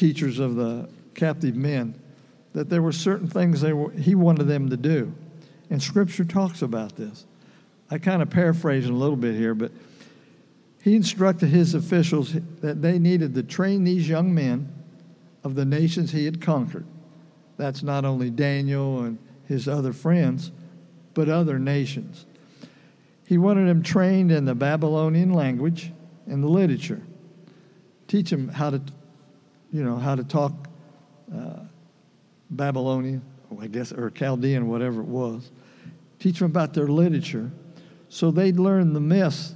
teachers 0.00 0.38
of 0.38 0.54
the 0.54 0.88
captive 1.14 1.54
men 1.54 1.94
that 2.54 2.70
there 2.70 2.80
were 2.80 2.90
certain 2.90 3.28
things 3.28 3.60
they 3.60 3.74
were, 3.74 3.90
he 3.90 4.14
wanted 4.14 4.44
them 4.44 4.70
to 4.70 4.76
do. 4.76 5.12
And 5.68 5.82
Scripture 5.82 6.24
talks 6.24 6.62
about 6.62 6.96
this. 6.96 7.26
I 7.90 7.98
kind 7.98 8.22
of 8.22 8.30
paraphrase 8.30 8.86
a 8.86 8.92
little 8.92 9.16
bit 9.16 9.34
here, 9.34 9.54
but 9.54 9.72
he 10.82 10.96
instructed 10.96 11.50
his 11.50 11.74
officials 11.74 12.32
that 12.62 12.80
they 12.80 12.98
needed 12.98 13.34
to 13.34 13.42
train 13.42 13.84
these 13.84 14.08
young 14.08 14.34
men 14.34 14.72
of 15.44 15.54
the 15.54 15.66
nations 15.66 16.12
he 16.12 16.24
had 16.24 16.40
conquered. 16.40 16.86
That's 17.58 17.82
not 17.82 18.06
only 18.06 18.30
Daniel 18.30 19.02
and 19.02 19.18
his 19.46 19.68
other 19.68 19.92
friends, 19.92 20.50
but 21.12 21.28
other 21.28 21.58
nations. 21.58 22.24
He 23.26 23.36
wanted 23.36 23.68
them 23.68 23.82
trained 23.82 24.32
in 24.32 24.46
the 24.46 24.54
Babylonian 24.54 25.34
language 25.34 25.92
and 26.26 26.42
the 26.42 26.48
literature 26.48 27.02
teach 28.08 28.30
them 28.30 28.48
how 28.48 28.70
to, 28.70 28.82
you 29.72 29.82
know, 29.84 29.96
how 29.96 30.14
to 30.14 30.24
talk 30.24 30.52
uh, 31.34 31.60
Babylonian, 32.50 33.22
I 33.60 33.66
guess, 33.66 33.92
or 33.92 34.10
Chaldean, 34.10 34.68
whatever 34.68 35.00
it 35.00 35.06
was. 35.06 35.50
Teach 36.18 36.38
them 36.40 36.50
about 36.50 36.74
their 36.74 36.88
literature 36.88 37.50
so 38.10 38.32
they'd 38.32 38.58
learn 38.58 38.92
the 38.92 39.00
myths 39.00 39.54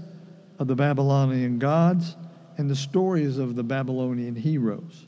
of 0.61 0.68
the 0.68 0.77
Babylonian 0.77 1.59
gods 1.59 2.16
and 2.57 2.70
the 2.70 2.77
stories 2.77 3.37
of 3.37 3.57
the 3.57 3.64
Babylonian 3.64 4.37
heroes. 4.37 5.07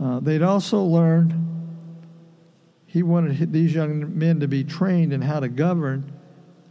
Uh, 0.00 0.18
they'd 0.18 0.42
also 0.42 0.82
learn, 0.82 1.32
he 2.86 3.04
wanted 3.04 3.52
these 3.52 3.72
young 3.72 4.18
men 4.18 4.40
to 4.40 4.48
be 4.48 4.64
trained 4.64 5.12
in 5.12 5.22
how 5.22 5.38
to 5.38 5.48
govern 5.48 6.12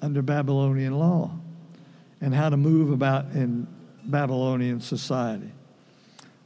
under 0.01 0.21
Babylonian 0.21 0.99
law 0.99 1.31
and 2.19 2.35
how 2.35 2.49
to 2.49 2.57
move 2.57 2.91
about 2.91 3.31
in 3.31 3.65
Babylonian 4.03 4.81
society. 4.81 5.51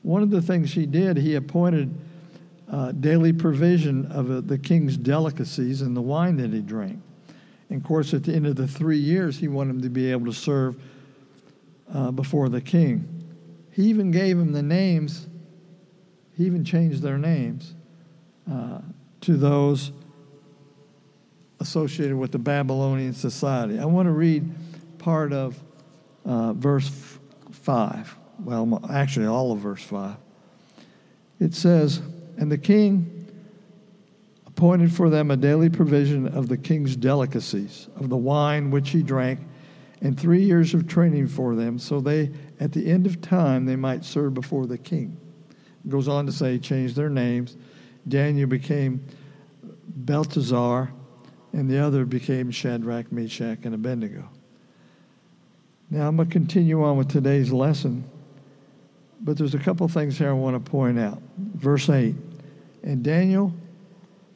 One 0.04 0.22
of 0.22 0.30
the 0.30 0.42
things 0.42 0.74
he 0.74 0.86
did, 0.86 1.18
he 1.18 1.36
appointed 1.36 1.94
uh, 2.70 2.92
daily 2.92 3.34
provision 3.34 4.06
of 4.12 4.30
uh, 4.30 4.42
the 4.42 4.58
king's 4.58 4.98
delicacies 4.98 5.82
and 5.82 5.96
the 5.96 6.02
wine 6.02 6.38
that 6.38 6.52
he 6.52 6.62
drank. 6.62 7.02
And 7.70 7.82
of 7.82 7.88
course, 7.88 8.14
at 8.14 8.24
the 8.24 8.34
end 8.34 8.46
of 8.46 8.56
the 8.56 8.68
three 8.68 8.98
years, 8.98 9.38
he 9.38 9.48
wanted 9.48 9.72
him 9.72 9.82
to 9.82 9.90
be 9.90 10.12
able 10.12 10.26
to 10.26 10.34
serve 10.34 10.76
uh, 11.94 12.12
before 12.12 12.50
the 12.50 12.62
king. 12.62 13.08
He 13.72 13.84
even 13.86 14.12
gave 14.12 14.38
him 14.38 14.52
the 14.52 14.62
names, 14.62 15.28
he 16.36 16.46
even 16.46 16.66
changed 16.66 17.02
their 17.02 17.18
names 17.18 17.74
uh, 18.52 18.80
to 19.22 19.38
those 19.38 19.92
associated 21.60 22.18
with 22.18 22.32
the 22.32 22.40
Babylonian 22.40 23.14
society. 23.14 23.80
I 23.80 23.86
want 23.86 24.08
to 24.08 24.12
read 24.12 24.54
part 25.00 25.32
of 25.32 25.58
uh, 26.26 26.54
verse 26.54 26.92
5. 27.52 28.18
Well, 28.40 28.84
actually, 28.90 29.28
all 29.28 29.52
of 29.52 29.60
verse 29.60 29.84
5. 29.84 30.16
It 31.40 31.54
says, 31.54 32.02
And 32.38 32.52
the 32.52 32.58
king 32.58 33.14
appointed 34.48 34.94
for 34.94 35.10
them 35.10 35.32
a 35.32 35.38
daily 35.38 35.70
provision 35.70 36.28
of 36.28 36.48
the 36.48 36.58
king's 36.58 36.96
delicacies, 36.96 37.88
of 37.96 38.10
the 38.10 38.18
wine 38.18 38.72
which 38.72 38.92
he 38.92 39.02
drank, 39.02 39.40
and 40.02 40.20
three 40.20 40.44
years 40.44 40.74
of 40.74 40.88
training 40.88 41.28
for 41.28 41.56
them, 41.56 41.80
so 41.80 42.00
they, 42.00 42.30
at 42.60 42.72
the 42.74 42.90
end 42.90 43.06
of 43.06 43.22
time, 43.22 43.66
they 43.66 43.76
might 43.76 44.04
serve 44.04 44.34
before 44.34 44.68
the 44.68 44.78
king. 44.78 45.18
It 45.84 45.90
goes 45.90 46.08
on 46.08 46.26
to 46.26 46.32
say, 46.32 46.60
change 46.60 46.94
their 46.94 47.10
names. 47.10 47.58
Daniel 48.08 48.48
became 48.48 49.06
Belteshazzar, 49.88 50.92
and 51.54 51.70
the 51.70 51.80
other 51.80 52.06
became 52.06 52.52
Shadrach, 52.52 53.12
Meshach, 53.12 53.60
and 53.64 53.74
Abednego. 53.74 54.30
Now 55.90 56.08
I'm 56.08 56.18
going 56.18 56.28
to 56.28 56.34
continue 56.34 56.84
on 56.84 56.98
with 56.98 57.10
today's 57.10 57.52
lesson, 57.52 58.04
but 59.24 59.38
there's 59.38 59.56
a 59.56 59.60
couple 59.60 59.88
things 59.88 60.18
here 60.18 60.30
I 60.30 60.34
want 60.34 60.64
to 60.64 60.72
point 60.72 61.00
out. 61.00 61.22
Verse 61.38 61.90
8 61.90 62.14
And 62.84 63.04
Daniel 63.04 63.54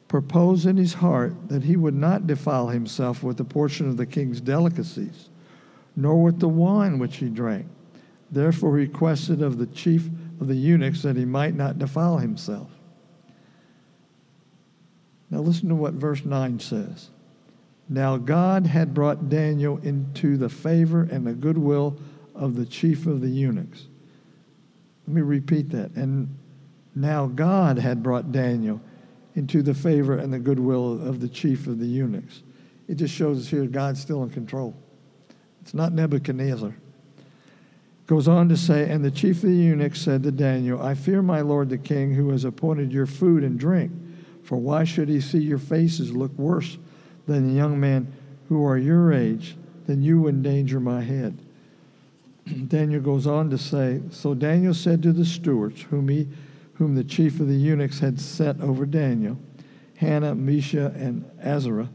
proposed 0.08 0.64
in 0.66 0.78
his 0.78 0.94
heart 0.94 1.34
that 1.48 1.62
he 1.62 1.76
would 1.76 1.94
not 1.94 2.26
defile 2.26 2.68
himself 2.68 3.22
with 3.22 3.36
the 3.36 3.44
portion 3.44 3.88
of 3.88 3.98
the 3.98 4.06
king's 4.06 4.40
delicacies, 4.40 5.28
nor 5.94 6.22
with 6.22 6.40
the 6.40 6.48
wine 6.48 6.98
which 6.98 7.16
he 7.16 7.28
drank. 7.28 7.66
Therefore, 8.30 8.78
he 8.78 8.86
requested 8.86 9.42
of 9.42 9.58
the 9.58 9.66
chief 9.66 10.06
of 10.40 10.48
the 10.48 10.54
eunuchs 10.54 11.02
that 11.02 11.16
he 11.16 11.24
might 11.24 11.54
not 11.54 11.78
defile 11.78 12.18
himself. 12.18 12.70
Now, 15.30 15.40
listen 15.40 15.68
to 15.68 15.74
what 15.74 15.94
verse 15.94 16.24
9 16.24 16.58
says. 16.60 17.10
Now, 17.90 18.16
God 18.16 18.66
had 18.66 18.94
brought 18.94 19.28
Daniel 19.28 19.78
into 19.78 20.38
the 20.38 20.48
favor 20.48 21.02
and 21.10 21.26
the 21.26 21.32
goodwill 21.34 21.98
of 22.34 22.56
the 22.56 22.66
chief 22.66 23.06
of 23.06 23.20
the 23.20 23.28
eunuchs. 23.28 23.86
Let 25.08 25.14
me 25.14 25.22
repeat 25.22 25.70
that. 25.70 25.92
And 25.92 26.36
now, 26.94 27.28
God 27.28 27.78
had 27.78 28.02
brought 28.02 28.30
Daniel 28.30 28.78
into 29.36 29.62
the 29.62 29.72
favor 29.72 30.18
and 30.18 30.30
the 30.30 30.38
goodwill 30.38 31.00
of 31.08 31.20
the 31.20 31.30
chief 31.30 31.66
of 31.66 31.78
the 31.78 31.86
eunuchs. 31.86 32.42
It 32.88 32.96
just 32.96 33.14
shows 33.14 33.40
us 33.40 33.48
here 33.48 33.64
God's 33.64 34.02
still 34.02 34.22
in 34.22 34.28
control. 34.28 34.76
It's 35.62 35.72
not 35.72 35.94
Nebuchadnezzar. 35.94 36.74
Goes 38.06 38.28
on 38.28 38.50
to 38.50 38.56
say, 38.58 38.90
And 38.90 39.02
the 39.02 39.10
chief 39.10 39.36
of 39.36 39.48
the 39.48 39.54
eunuchs 39.54 39.98
said 39.98 40.22
to 40.24 40.30
Daniel, 40.30 40.82
I 40.82 40.92
fear 40.92 41.22
my 41.22 41.40
lord 41.40 41.70
the 41.70 41.78
king, 41.78 42.12
who 42.12 42.28
has 42.28 42.44
appointed 42.44 42.92
your 42.92 43.06
food 43.06 43.44
and 43.44 43.58
drink. 43.58 43.90
For 44.42 44.58
why 44.58 44.84
should 44.84 45.08
he 45.08 45.22
see 45.22 45.38
your 45.38 45.56
faces 45.56 46.12
look 46.12 46.36
worse 46.36 46.76
than 47.26 47.48
the 47.48 47.54
young 47.54 47.80
men 47.80 48.12
who 48.50 48.62
are 48.62 48.76
your 48.76 49.10
age? 49.10 49.56
Then 49.86 50.02
you 50.02 50.28
endanger 50.28 50.80
my 50.80 51.00
head. 51.00 51.38
Daniel 52.68 53.00
goes 53.00 53.26
on 53.26 53.50
to 53.50 53.58
say, 53.58 54.00
So 54.10 54.34
Daniel 54.34 54.74
said 54.74 55.02
to 55.02 55.12
the 55.12 55.24
stewards, 55.24 55.82
whom, 55.82 56.08
he, 56.08 56.28
whom 56.74 56.94
the 56.94 57.04
chief 57.04 57.40
of 57.40 57.48
the 57.48 57.56
eunuchs 57.56 58.00
had 58.00 58.20
set 58.20 58.60
over 58.60 58.86
Daniel, 58.86 59.38
Hannah, 59.96 60.34
Misha, 60.34 60.92
and 60.96 61.28
Azariah, 61.42 61.88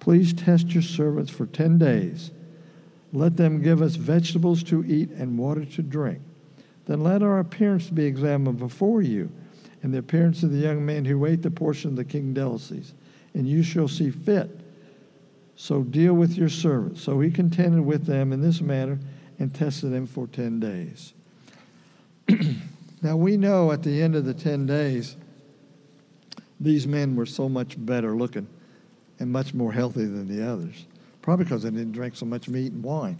Please 0.00 0.32
test 0.32 0.74
your 0.74 0.82
servants 0.82 1.30
for 1.30 1.46
ten 1.46 1.78
days. 1.78 2.32
Let 3.12 3.36
them 3.36 3.62
give 3.62 3.80
us 3.80 3.94
vegetables 3.94 4.64
to 4.64 4.84
eat 4.84 5.10
and 5.10 5.38
water 5.38 5.64
to 5.64 5.82
drink. 5.82 6.20
Then 6.86 7.04
let 7.04 7.22
our 7.22 7.38
appearance 7.38 7.88
be 7.88 8.04
examined 8.06 8.58
before 8.58 9.02
you 9.02 9.30
and 9.82 9.92
the 9.92 9.98
appearance 9.98 10.42
of 10.42 10.50
the 10.50 10.58
young 10.58 10.84
man 10.84 11.04
who 11.04 11.24
ate 11.26 11.42
the 11.42 11.50
portion 11.50 11.90
of 11.90 11.96
the 11.96 12.04
king 12.04 12.32
delicacies, 12.32 12.94
and 13.34 13.48
you 13.48 13.62
shall 13.62 13.88
see 13.88 14.10
fit. 14.10 14.60
So 15.56 15.82
deal 15.82 16.14
with 16.14 16.32
your 16.32 16.48
servants. 16.48 17.02
So 17.02 17.20
he 17.20 17.30
contended 17.30 17.84
with 17.84 18.06
them 18.06 18.32
in 18.32 18.40
this 18.40 18.60
manner 18.60 18.98
and 19.42 19.52
tested 19.52 19.92
them 19.92 20.06
for 20.06 20.28
10 20.28 20.60
days. 20.60 21.14
now 23.02 23.16
we 23.16 23.36
know 23.36 23.72
at 23.72 23.82
the 23.82 24.00
end 24.00 24.14
of 24.14 24.24
the 24.24 24.32
10 24.32 24.66
days, 24.66 25.16
these 26.60 26.86
men 26.86 27.16
were 27.16 27.26
so 27.26 27.48
much 27.48 27.74
better 27.76 28.14
looking 28.14 28.46
and 29.18 29.32
much 29.32 29.52
more 29.52 29.72
healthy 29.72 30.04
than 30.04 30.28
the 30.28 30.48
others, 30.48 30.86
probably 31.22 31.44
because 31.44 31.64
they 31.64 31.70
didn't 31.70 31.90
drink 31.90 32.14
so 32.14 32.24
much 32.24 32.48
meat 32.48 32.70
and 32.70 32.84
wine. 32.84 33.18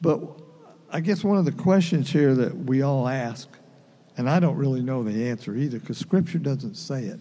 But 0.00 0.20
I 0.92 1.00
guess 1.00 1.24
one 1.24 1.38
of 1.38 1.44
the 1.44 1.50
questions 1.50 2.08
here 2.08 2.32
that 2.36 2.56
we 2.56 2.82
all 2.82 3.08
ask 3.08 3.48
and 4.16 4.30
I 4.30 4.38
don't 4.38 4.56
really 4.56 4.80
know 4.80 5.02
the 5.02 5.28
answer 5.28 5.56
either 5.56 5.80
because 5.80 5.98
Scripture 5.98 6.38
doesn't 6.38 6.76
say 6.76 7.02
it. 7.02 7.20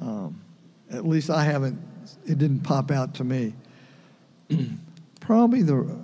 Um, 0.00 0.40
at 0.88 1.04
least 1.04 1.30
I 1.30 1.42
haven't, 1.42 1.80
it 2.24 2.38
didn't 2.38 2.60
pop 2.60 2.92
out 2.92 3.14
to 3.14 3.24
me. 3.24 3.54
Probably 5.20 5.62
the, 5.62 5.98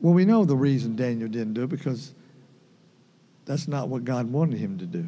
well, 0.00 0.14
we 0.14 0.24
know 0.24 0.44
the 0.44 0.56
reason 0.56 0.96
Daniel 0.96 1.28
didn't 1.28 1.54
do 1.54 1.64
it 1.64 1.70
because 1.70 2.14
that's 3.44 3.68
not 3.68 3.88
what 3.88 4.04
God 4.04 4.30
wanted 4.30 4.58
him 4.58 4.78
to 4.78 4.86
do. 4.86 5.06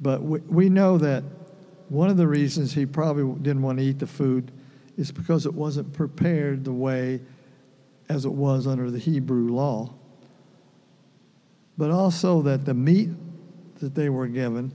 But 0.00 0.22
we, 0.22 0.40
we 0.40 0.68
know 0.68 0.98
that 0.98 1.22
one 1.88 2.08
of 2.08 2.16
the 2.16 2.26
reasons 2.26 2.72
he 2.72 2.86
probably 2.86 3.40
didn't 3.40 3.62
want 3.62 3.78
to 3.78 3.84
eat 3.84 3.98
the 3.98 4.06
food 4.06 4.50
is 4.96 5.12
because 5.12 5.46
it 5.46 5.54
wasn't 5.54 5.92
prepared 5.92 6.64
the 6.64 6.72
way 6.72 7.20
as 8.08 8.24
it 8.24 8.32
was 8.32 8.66
under 8.66 8.90
the 8.90 8.98
Hebrew 8.98 9.48
law 9.48 9.92
but 11.76 11.90
also 11.90 12.42
that 12.42 12.64
the 12.64 12.74
meat 12.74 13.10
that 13.80 13.94
they 13.94 14.08
were 14.08 14.28
given, 14.28 14.72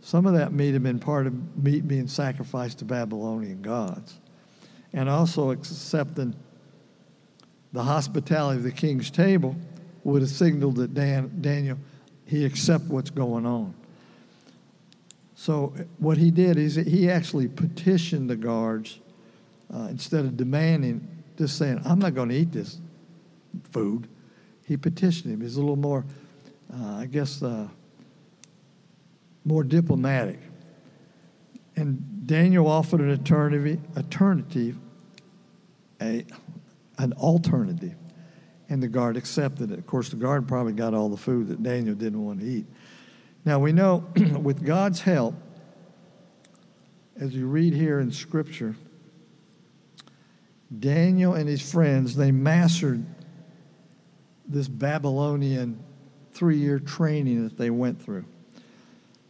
some 0.00 0.26
of 0.26 0.34
that 0.34 0.52
meat 0.52 0.72
had 0.72 0.82
been 0.82 0.98
part 1.00 1.26
of 1.26 1.56
meat 1.62 1.86
being 1.88 2.06
sacrificed 2.06 2.78
to 2.78 2.84
Babylonian 2.84 3.62
gods. 3.62 4.20
And 4.92 5.08
also 5.08 5.50
accepting 5.50 6.34
the 7.76 7.82
hospitality 7.82 8.56
of 8.56 8.62
the 8.62 8.72
king's 8.72 9.10
table 9.10 9.54
would 10.02 10.22
have 10.22 10.30
signaled 10.30 10.76
that 10.76 10.94
Dan, 10.94 11.30
Daniel, 11.40 11.78
he 12.24 12.44
accept 12.44 12.84
what's 12.84 13.10
going 13.10 13.44
on. 13.44 13.74
So 15.34 15.74
what 15.98 16.16
he 16.16 16.30
did 16.30 16.56
is 16.56 16.76
he 16.76 17.10
actually 17.10 17.48
petitioned 17.48 18.30
the 18.30 18.36
guards 18.36 18.98
uh, 19.72 19.88
instead 19.90 20.24
of 20.24 20.36
demanding, 20.36 21.06
just 21.36 21.58
saying, 21.58 21.82
I'm 21.84 21.98
not 21.98 22.14
going 22.14 22.30
to 22.30 22.34
eat 22.34 22.52
this 22.52 22.78
food. 23.70 24.08
He 24.66 24.76
petitioned 24.76 25.34
him. 25.34 25.42
He's 25.42 25.56
a 25.56 25.60
little 25.60 25.76
more 25.76 26.04
uh, 26.72 26.96
I 26.96 27.06
guess, 27.06 27.42
uh, 27.42 27.68
more 29.44 29.62
diplomatic. 29.62 30.40
And 31.76 32.26
Daniel 32.26 32.66
offered 32.66 33.00
an 33.00 33.10
alternative, 33.10 33.80
alternative 33.96 34.76
a, 36.00 36.24
an 36.98 37.12
alternative, 37.14 37.94
and 38.68 38.82
the 38.82 38.88
guard 38.88 39.16
accepted 39.16 39.70
it. 39.70 39.78
Of 39.78 39.86
course, 39.86 40.08
the 40.08 40.16
guard 40.16 40.48
probably 40.48 40.72
got 40.72 40.94
all 40.94 41.08
the 41.08 41.16
food 41.16 41.48
that 41.48 41.62
Daniel 41.62 41.94
didn't 41.94 42.24
want 42.24 42.40
to 42.40 42.46
eat. 42.46 42.66
Now, 43.44 43.58
we 43.58 43.72
know 43.72 44.04
with 44.42 44.64
God's 44.64 45.00
help, 45.00 45.34
as 47.18 47.34
you 47.34 47.46
read 47.46 47.72
here 47.72 48.00
in 48.00 48.10
Scripture, 48.10 48.76
Daniel 50.76 51.34
and 51.34 51.48
his 51.48 51.62
friends, 51.62 52.16
they 52.16 52.32
mastered 52.32 53.04
this 54.48 54.68
Babylonian 54.68 55.82
three 56.32 56.58
year 56.58 56.78
training 56.78 57.44
that 57.44 57.56
they 57.56 57.70
went 57.70 58.02
through. 58.02 58.24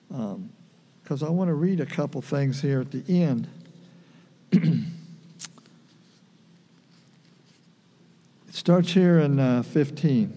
Because 0.09 1.22
um, 1.22 1.29
I 1.29 1.31
want 1.31 1.48
to 1.48 1.55
read 1.55 1.81
a 1.81 1.87
couple 1.87 2.20
things 2.22 2.61
here 2.61 2.81
at 2.81 2.90
the 2.90 3.05
end. 3.09 3.48
starts 8.56 8.92
here 8.92 9.18
in 9.18 9.38
uh, 9.38 9.62
15. 9.62 10.32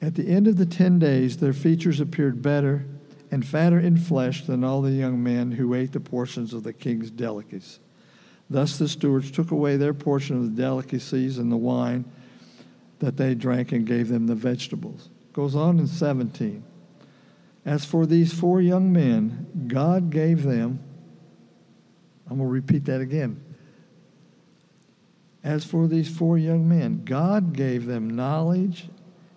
At 0.00 0.14
the 0.14 0.28
end 0.28 0.46
of 0.46 0.56
the 0.58 0.66
10 0.66 1.00
days, 1.00 1.38
their 1.38 1.52
features 1.52 1.98
appeared 1.98 2.40
better 2.40 2.86
and 3.32 3.44
fatter 3.44 3.80
in 3.80 3.96
flesh 3.96 4.44
than 4.44 4.62
all 4.62 4.80
the 4.80 4.92
young 4.92 5.20
men 5.20 5.52
who 5.52 5.74
ate 5.74 5.90
the 5.90 5.98
portions 5.98 6.54
of 6.54 6.62
the 6.62 6.72
king's 6.72 7.10
delicacies. 7.10 7.80
Thus 8.48 8.78
the 8.78 8.86
stewards 8.86 9.32
took 9.32 9.50
away 9.50 9.76
their 9.76 9.92
portion 9.92 10.36
of 10.36 10.42
the 10.44 10.62
delicacies 10.62 11.36
and 11.36 11.50
the 11.50 11.56
wine 11.56 12.04
that 13.00 13.16
they 13.16 13.34
drank 13.34 13.72
and 13.72 13.84
gave 13.84 14.08
them 14.08 14.28
the 14.28 14.36
vegetables. 14.36 15.08
Goes 15.32 15.56
on 15.56 15.80
in 15.80 15.88
17. 15.88 16.62
As 17.64 17.84
for 17.84 18.06
these 18.06 18.32
four 18.32 18.60
young 18.60 18.92
men, 18.92 19.66
God 19.66 20.10
gave 20.10 20.44
them, 20.44 20.78
I'm 22.30 22.36
going 22.36 22.48
to 22.48 22.52
repeat 22.52 22.84
that 22.84 23.00
again. 23.00 23.42
As 25.44 25.64
for 25.64 25.86
these 25.86 26.08
four 26.08 26.38
young 26.38 26.66
men, 26.66 27.02
God 27.04 27.52
gave 27.52 27.84
them 27.84 28.08
knowledge 28.08 28.88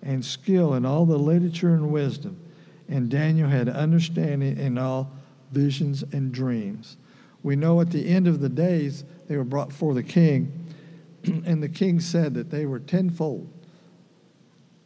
and 0.01 0.23
skill 0.23 0.73
in 0.73 0.85
all 0.85 1.05
the 1.05 1.19
literature 1.19 1.73
and 1.73 1.91
wisdom, 1.91 2.39
and 2.87 3.09
Daniel 3.09 3.49
had 3.49 3.67
understanding 3.67 4.57
in 4.57 4.77
all 4.77 5.11
visions 5.51 6.05
and 6.13 6.31
dreams. 6.31 6.95
We 7.43 7.57
know 7.57 7.81
at 7.81 7.91
the 7.91 8.07
end 8.07 8.25
of 8.25 8.39
the 8.39 8.47
days 8.47 9.03
they 9.27 9.35
were 9.35 9.43
brought 9.43 9.69
before 9.69 9.93
the 9.93 10.03
king, 10.03 10.73
and 11.25 11.61
the 11.61 11.67
king 11.67 11.99
said 11.99 12.33
that 12.35 12.51
they 12.51 12.65
were 12.65 12.79
tenfold, 12.79 13.49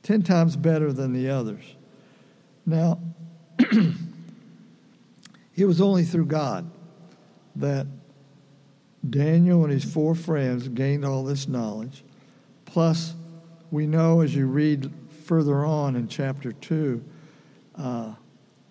ten 0.02 0.24
times 0.24 0.56
better 0.56 0.92
than 0.92 1.14
the 1.14 1.30
others. 1.30 1.76
Now, 2.66 3.00
it 5.56 5.66
was 5.66 5.82
only 5.82 6.04
through 6.04 6.26
God 6.26 6.70
that 7.56 7.86
Daniel 9.10 9.64
and 9.64 9.74
his 9.74 9.84
four 9.84 10.16
friends 10.16 10.68
gained 10.68 11.04
all 11.04 11.24
this 11.24 11.48
knowledge. 11.48 12.04
Plus, 12.66 13.16
we 13.72 13.88
know 13.88 14.22
as 14.22 14.36
you 14.36 14.46
read 14.46 14.92
further 15.26 15.66
on 15.66 15.96
in 15.96 16.08
chapter 16.08 16.52
2, 16.52 17.04
uh, 17.78 18.14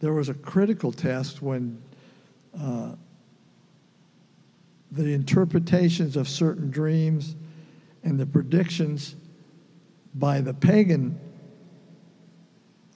there 0.00 0.12
was 0.12 0.28
a 0.28 0.34
critical 0.34 0.92
test 0.92 1.42
when 1.42 1.82
uh, 2.58 2.92
the 4.92 5.12
interpretations 5.12 6.16
of 6.16 6.28
certain 6.28 6.70
dreams 6.70 7.36
and 8.02 8.18
the 8.18 8.26
predictions 8.26 9.16
by 10.14 10.40
the 10.40 10.54
pagan, 10.54 11.18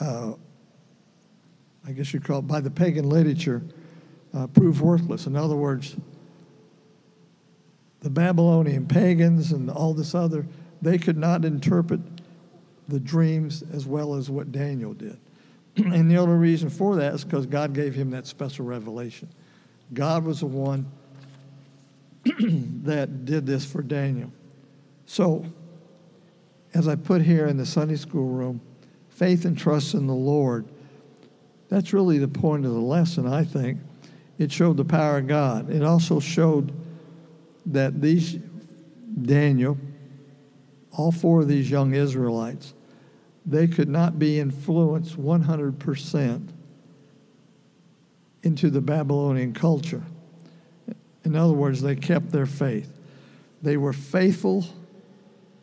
uh, 0.00 0.32
I 1.86 1.92
guess 1.92 2.12
you'd 2.12 2.24
call 2.24 2.40
it, 2.40 2.46
by 2.46 2.60
the 2.60 2.70
pagan 2.70 3.08
literature, 3.08 3.62
uh, 4.32 4.46
proved 4.48 4.80
worthless. 4.80 5.26
In 5.26 5.36
other 5.36 5.56
words, 5.56 5.96
the 8.04 8.10
Babylonian 8.10 8.84
pagans 8.86 9.50
and 9.50 9.70
all 9.70 9.94
this 9.94 10.14
other, 10.14 10.46
they 10.82 10.98
could 10.98 11.16
not 11.16 11.42
interpret 11.42 12.00
the 12.86 13.00
dreams 13.00 13.64
as 13.72 13.86
well 13.86 14.14
as 14.14 14.28
what 14.28 14.52
Daniel 14.52 14.92
did. 14.92 15.16
and 15.76 16.10
the 16.10 16.18
only 16.18 16.36
reason 16.36 16.68
for 16.68 16.96
that 16.96 17.14
is 17.14 17.24
because 17.24 17.46
God 17.46 17.72
gave 17.72 17.94
him 17.94 18.10
that 18.10 18.26
special 18.26 18.66
revelation. 18.66 19.30
God 19.94 20.22
was 20.22 20.40
the 20.40 20.46
one 20.46 20.84
that 22.84 23.24
did 23.24 23.46
this 23.46 23.64
for 23.64 23.80
Daniel. 23.80 24.30
So, 25.06 25.46
as 26.74 26.86
I 26.86 26.96
put 26.96 27.22
here 27.22 27.46
in 27.46 27.56
the 27.56 27.64
Sunday 27.64 27.96
school 27.96 28.28
room, 28.28 28.60
faith 29.08 29.46
and 29.46 29.56
trust 29.56 29.94
in 29.94 30.06
the 30.06 30.12
Lord, 30.12 30.66
that's 31.70 31.94
really 31.94 32.18
the 32.18 32.28
point 32.28 32.66
of 32.66 32.72
the 32.74 32.80
lesson, 32.80 33.26
I 33.26 33.44
think. 33.44 33.78
It 34.38 34.52
showed 34.52 34.76
the 34.76 34.84
power 34.84 35.16
of 35.18 35.26
God. 35.26 35.70
It 35.70 35.82
also 35.82 36.20
showed 36.20 36.83
that 37.66 38.00
these, 38.00 38.38
Daniel, 39.22 39.78
all 40.92 41.12
four 41.12 41.42
of 41.42 41.48
these 41.48 41.70
young 41.70 41.94
Israelites, 41.94 42.74
they 43.46 43.66
could 43.66 43.88
not 43.88 44.18
be 44.18 44.38
influenced 44.38 45.20
100% 45.20 46.48
into 48.42 48.70
the 48.70 48.80
Babylonian 48.80 49.52
culture. 49.52 50.02
In 51.24 51.34
other 51.34 51.52
words, 51.52 51.82
they 51.82 51.96
kept 51.96 52.30
their 52.30 52.46
faith. 52.46 52.90
They 53.62 53.76
were 53.76 53.92
faithful. 53.92 54.64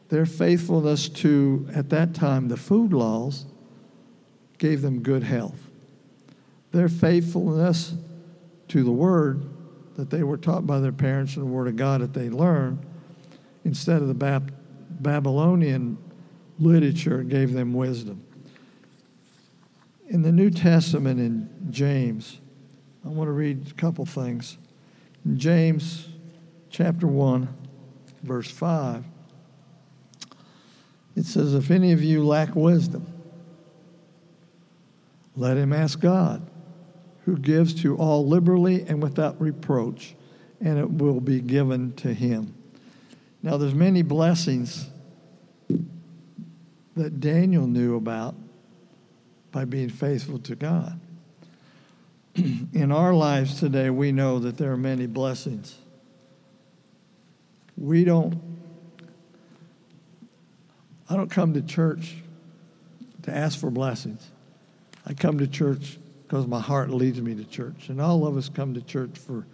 Their 0.09 0.25
faithfulness 0.25 1.07
to, 1.09 1.67
at 1.73 1.89
that 1.91 2.13
time, 2.13 2.47
the 2.47 2.57
food 2.57 2.91
laws 2.93 3.45
gave 4.57 4.81
them 4.81 5.01
good 5.01 5.23
health. 5.23 5.67
Their 6.71 6.89
faithfulness 6.89 7.93
to 8.69 8.83
the 8.83 8.91
Word 8.91 9.43
that 9.95 10.09
they 10.09 10.23
were 10.23 10.37
taught 10.37 10.65
by 10.65 10.79
their 10.79 10.91
parents 10.91 11.35
and 11.35 11.45
the 11.45 11.49
Word 11.49 11.67
of 11.67 11.75
God 11.75 12.01
that 12.01 12.13
they 12.13 12.29
learned, 12.29 12.85
instead 13.65 14.01
of 14.01 14.07
the 14.07 14.13
Bab- 14.13 14.53
Babylonian 14.89 15.97
literature, 16.59 17.23
gave 17.23 17.53
them 17.53 17.73
wisdom. 17.73 18.23
In 20.07 20.21
the 20.23 20.31
New 20.31 20.49
Testament, 20.49 21.19
in 21.19 21.49
James, 21.71 22.39
I 23.05 23.09
want 23.09 23.27
to 23.27 23.31
read 23.31 23.67
a 23.69 23.73
couple 23.73 24.05
things. 24.05 24.57
In 25.25 25.39
James 25.39 26.09
chapter 26.69 27.07
1, 27.07 27.47
verse 28.23 28.51
5, 28.51 29.05
it 31.15 31.25
says, 31.25 31.53
If 31.53 31.71
any 31.71 31.91
of 31.91 32.03
you 32.03 32.25
lack 32.25 32.55
wisdom, 32.55 33.05
let 35.35 35.57
him 35.57 35.73
ask 35.73 35.99
God, 35.99 36.45
who 37.25 37.37
gives 37.37 37.73
to 37.81 37.95
all 37.97 38.27
liberally 38.27 38.85
and 38.87 39.01
without 39.01 39.39
reproach, 39.39 40.15
and 40.59 40.79
it 40.79 40.89
will 40.89 41.19
be 41.19 41.39
given 41.39 41.93
to 41.93 42.13
him. 42.13 42.53
Now, 43.43 43.57
there's 43.57 43.75
many 43.75 44.01
blessings 44.01 44.87
that 46.95 47.19
Daniel 47.19 47.67
knew 47.67 47.95
about 47.95 48.35
by 49.51 49.65
being 49.65 49.89
faithful 49.89 50.39
to 50.39 50.55
God. 50.55 50.99
in 52.35 52.91
our 52.91 53.13
lives 53.13 53.59
today, 53.59 53.89
we 53.89 54.11
know 54.11 54.39
that 54.39 54.57
there 54.57 54.71
are 54.71 54.77
many 54.77 55.05
blessings. 55.05 55.77
We 57.77 58.03
don't, 58.03 58.39
I 61.09 61.15
don't 61.15 61.31
come 61.31 61.53
to 61.53 61.61
church 61.61 62.15
to 63.23 63.35
ask 63.35 63.59
for 63.59 63.69
blessings. 63.69 64.29
I 65.05 65.13
come 65.13 65.39
to 65.39 65.47
church 65.47 65.97
because 66.31 66.47
my 66.47 66.61
heart 66.61 66.89
leads 66.89 67.21
me 67.21 67.35
to 67.35 67.43
church. 67.43 67.89
And 67.89 67.99
all 67.99 68.25
of 68.25 68.37
us 68.37 68.47
come 68.47 68.73
to 68.75 68.81
church 68.81 69.17
for, 69.17 69.45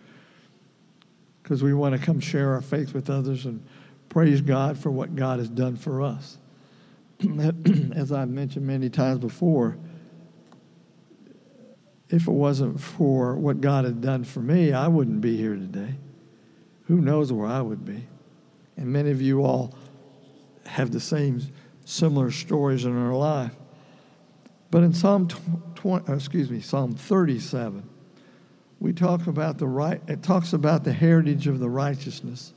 because 1.41 1.63
we 1.63 1.73
want 1.73 1.99
to 1.99 2.05
come 2.05 2.19
share 2.19 2.53
our 2.53 2.61
faith 2.61 2.93
with 2.93 3.09
others 3.09 3.45
and 3.45 3.65
praise 4.09 4.41
God 4.41 4.77
for 4.77 4.91
what 4.91 5.15
God 5.15 5.39
has 5.39 5.49
done 5.49 5.75
for 5.75 6.03
us. 6.03 6.37
As 7.95 8.11
I've 8.11 8.29
mentioned 8.29 8.67
many 8.67 8.91
times 8.91 9.17
before, 9.17 9.75
if 12.09 12.27
it 12.27 12.31
wasn't 12.31 12.79
for 12.79 13.33
what 13.33 13.59
God 13.59 13.83
had 13.85 13.99
done 13.99 14.23
for 14.23 14.41
me, 14.41 14.71
I 14.71 14.87
wouldn't 14.87 15.19
be 15.19 15.35
here 15.35 15.55
today. 15.55 15.95
Who 16.85 16.97
knows 17.01 17.33
where 17.33 17.47
I 17.47 17.59
would 17.59 17.85
be? 17.85 18.05
And 18.77 18.93
many 18.93 19.09
of 19.09 19.19
you 19.19 19.43
all 19.43 19.73
have 20.67 20.91
the 20.91 20.99
same 20.99 21.41
similar 21.85 22.29
stories 22.29 22.85
in 22.85 22.95
our 22.95 23.15
life. 23.15 23.55
But 24.69 24.83
in 24.83 24.93
Psalm 24.93 25.27
20, 25.77 26.09
uh, 26.09 26.15
excuse 26.15 26.49
me, 26.49 26.59
Psalm 26.59 26.95
37, 26.95 27.87
we 28.79 28.93
talk 28.93 29.27
about 29.27 29.59
the 29.59 29.67
right 29.67 30.01
it 30.07 30.23
talks 30.23 30.51
about 30.51 30.83
the 30.83 30.91
heritage 30.91 31.45
of 31.45 31.59
the 31.59 31.69
righteousness 31.69 32.53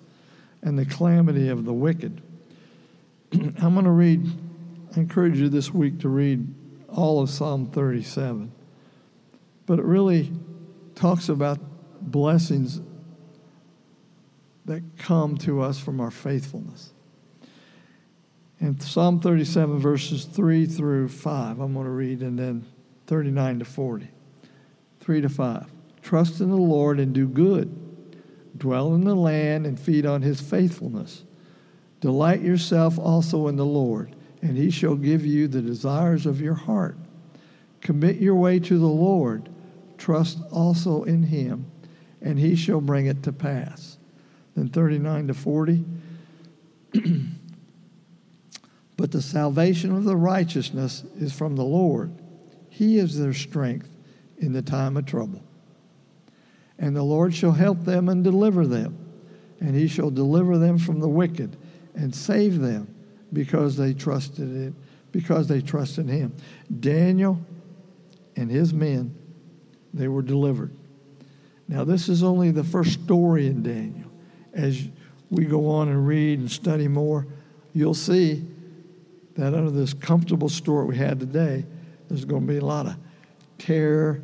and 0.62 0.78
the 0.78 0.86
calamity 0.86 1.48
of 1.48 1.66
the 1.66 1.72
wicked. 1.72 2.22
I'm 3.32 3.74
going 3.74 3.84
to 3.84 3.90
read 3.90 4.26
I 4.96 5.00
encourage 5.00 5.38
you 5.38 5.50
this 5.50 5.72
week 5.72 6.00
to 6.00 6.08
read 6.08 6.52
all 6.88 7.20
of 7.20 7.28
Psalm 7.28 7.70
37 7.70 8.52
but 9.66 9.78
it 9.78 9.84
really 9.84 10.32
talks 10.94 11.28
about 11.28 11.58
blessings 12.00 12.80
that 14.64 14.82
come 14.98 15.36
to 15.38 15.60
us 15.60 15.78
from 15.78 16.00
our 16.00 16.10
faithfulness. 16.10 16.92
In 18.58 18.80
Psalm 18.80 19.20
37, 19.20 19.78
verses 19.78 20.24
3 20.24 20.66
through 20.66 21.08
5, 21.08 21.60
I'm 21.60 21.72
going 21.72 21.84
to 21.86 21.90
read, 21.90 22.20
and 22.20 22.38
then 22.38 22.66
39 23.10 23.58
to 23.58 23.64
40. 23.64 24.08
3 25.00 25.20
to 25.20 25.28
5. 25.28 25.66
Trust 26.00 26.40
in 26.40 26.48
the 26.48 26.54
Lord 26.54 27.00
and 27.00 27.12
do 27.12 27.26
good. 27.26 27.76
Dwell 28.56 28.94
in 28.94 29.00
the 29.00 29.16
land 29.16 29.66
and 29.66 29.80
feed 29.80 30.06
on 30.06 30.22
his 30.22 30.40
faithfulness. 30.40 31.24
Delight 32.00 32.40
yourself 32.40 33.00
also 33.00 33.48
in 33.48 33.56
the 33.56 33.66
Lord, 33.66 34.14
and 34.42 34.56
he 34.56 34.70
shall 34.70 34.94
give 34.94 35.26
you 35.26 35.48
the 35.48 35.60
desires 35.60 36.24
of 36.24 36.40
your 36.40 36.54
heart. 36.54 36.96
Commit 37.80 38.18
your 38.18 38.36
way 38.36 38.60
to 38.60 38.78
the 38.78 38.86
Lord 38.86 39.48
trust 39.98 40.38
also 40.52 41.02
in 41.02 41.24
him, 41.24 41.68
and 42.22 42.38
he 42.38 42.54
shall 42.54 42.80
bring 42.80 43.06
it 43.06 43.24
to 43.24 43.32
pass. 43.32 43.98
Then 44.54 44.68
39 44.68 45.26
to 45.26 45.34
40. 45.34 45.84
but 48.96 49.10
the 49.10 49.20
salvation 49.20 49.96
of 49.96 50.04
the 50.04 50.14
righteousness 50.16 51.02
is 51.18 51.32
from 51.32 51.56
the 51.56 51.64
Lord. 51.64 52.19
He 52.70 52.98
is 52.98 53.18
their 53.18 53.34
strength 53.34 53.90
in 54.38 54.52
the 54.52 54.62
time 54.62 54.96
of 54.96 55.04
trouble. 55.04 55.42
And 56.78 56.96
the 56.96 57.02
Lord 57.02 57.34
shall 57.34 57.52
help 57.52 57.84
them 57.84 58.08
and 58.08 58.24
deliver 58.24 58.66
them, 58.66 58.96
and 59.60 59.74
he 59.74 59.86
shall 59.86 60.10
deliver 60.10 60.56
them 60.56 60.78
from 60.78 61.00
the 61.00 61.08
wicked 61.08 61.56
and 61.94 62.14
save 62.14 62.60
them 62.60 62.94
because 63.32 63.76
they 63.76 63.92
trusted 63.92 64.56
it, 64.56 64.72
because 65.12 65.46
they 65.46 65.60
trusted 65.60 66.08
him. 66.08 66.32
Daniel 66.80 67.38
and 68.36 68.50
his 68.50 68.72
men 68.72 69.14
they 69.92 70.08
were 70.08 70.22
delivered. 70.22 70.70
Now, 71.68 71.84
this 71.84 72.08
is 72.08 72.22
only 72.22 72.50
the 72.50 72.64
first 72.64 72.92
story 73.04 73.46
in 73.46 73.62
Daniel. 73.62 74.10
As 74.52 74.88
we 75.30 75.44
go 75.44 75.68
on 75.68 75.88
and 75.88 76.06
read 76.06 76.38
and 76.38 76.50
study 76.50 76.88
more, 76.88 77.26
you'll 77.72 77.94
see 77.94 78.44
that 79.34 79.54
under 79.54 79.70
this 79.70 79.94
comfortable 79.94 80.48
story 80.48 80.86
we 80.86 80.96
had 80.96 81.20
today, 81.20 81.64
there's 82.10 82.24
going 82.24 82.44
to 82.44 82.52
be 82.52 82.58
a 82.58 82.64
lot 82.64 82.86
of 82.86 82.96
terror, 83.56 84.20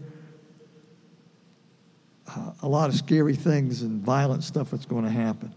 uh, 2.27 2.51
a 2.63 2.69
lot 2.69 2.91
of 2.91 2.97
scary 2.97 3.37
things 3.37 3.83
and 3.83 4.03
violent 4.03 4.43
stuff 4.43 4.73
that's 4.73 4.87
going 4.87 5.05
to 5.05 5.11
happen. 5.11 5.55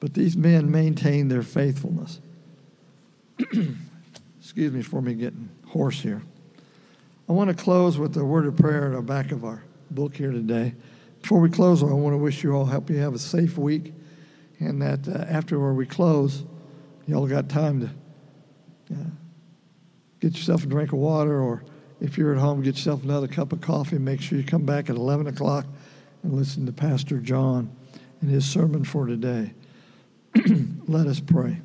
But 0.00 0.14
these 0.14 0.34
men 0.34 0.70
maintained 0.70 1.30
their 1.30 1.42
faithfulness. 1.42 2.20
Excuse 4.40 4.72
me 4.72 4.82
for 4.82 5.02
me 5.02 5.12
getting 5.12 5.50
hoarse 5.68 6.00
here. 6.00 6.22
I 7.28 7.32
want 7.32 7.56
to 7.56 7.62
close 7.62 7.98
with 7.98 8.16
a 8.16 8.24
word 8.24 8.46
of 8.46 8.56
prayer 8.56 8.86
at 8.86 8.96
the 8.96 9.02
back 9.02 9.30
of 9.30 9.44
our 9.44 9.62
book 9.90 10.16
here 10.16 10.32
today. 10.32 10.74
Before 11.20 11.38
we 11.38 11.50
close, 11.50 11.82
I 11.82 11.86
want 11.86 12.14
to 12.14 12.18
wish 12.18 12.42
you 12.42 12.54
all 12.54 12.64
help 12.64 12.88
you 12.88 12.96
have 12.96 13.14
a 13.14 13.18
safe 13.18 13.58
week, 13.58 13.92
and 14.58 14.80
that 14.80 15.06
uh, 15.06 15.24
after 15.28 15.72
we 15.74 15.84
close, 15.84 16.44
y'all 17.06 17.26
got 17.26 17.50
time 17.50 17.80
to 17.80 18.94
uh, 18.94 19.10
get 20.22 20.36
yourself 20.36 20.62
a 20.62 20.66
drink 20.66 20.92
of 20.92 21.00
water, 21.00 21.42
or 21.42 21.64
if 22.00 22.16
you're 22.16 22.32
at 22.32 22.38
home, 22.38 22.62
get 22.62 22.76
yourself 22.76 23.02
another 23.02 23.26
cup 23.26 23.52
of 23.52 23.60
coffee. 23.60 23.98
Make 23.98 24.20
sure 24.20 24.38
you 24.38 24.44
come 24.44 24.64
back 24.64 24.88
at 24.88 24.94
11 24.94 25.26
o'clock 25.26 25.66
and 26.22 26.32
listen 26.32 26.64
to 26.66 26.72
Pastor 26.72 27.18
John 27.18 27.74
and 28.20 28.30
his 28.30 28.48
sermon 28.48 28.84
for 28.84 29.06
today. 29.06 29.52
Let 30.86 31.08
us 31.08 31.18
pray. 31.18 31.60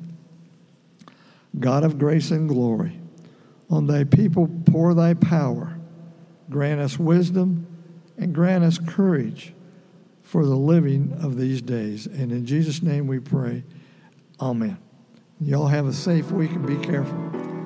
God 1.60 1.84
of 1.84 2.00
grace 2.00 2.32
and 2.32 2.48
glory, 2.48 2.98
on 3.70 3.86
thy 3.86 4.02
people 4.02 4.50
pour 4.66 4.92
thy 4.92 5.14
power. 5.14 5.78
Grant 6.50 6.80
us 6.80 6.98
wisdom 6.98 7.66
and 8.16 8.34
grant 8.34 8.64
us 8.64 8.78
courage 8.78 9.54
for 10.22 10.44
the 10.44 10.56
living 10.56 11.16
of 11.22 11.36
these 11.36 11.62
days. 11.62 12.06
And 12.06 12.32
in 12.32 12.44
Jesus' 12.44 12.82
name 12.82 13.06
we 13.06 13.20
pray. 13.20 13.62
Amen. 14.40 14.78
Y'all 15.40 15.68
have 15.68 15.86
a 15.86 15.92
safe 15.92 16.32
week 16.32 16.50
and 16.50 16.66
be 16.66 16.76
careful. 16.76 17.57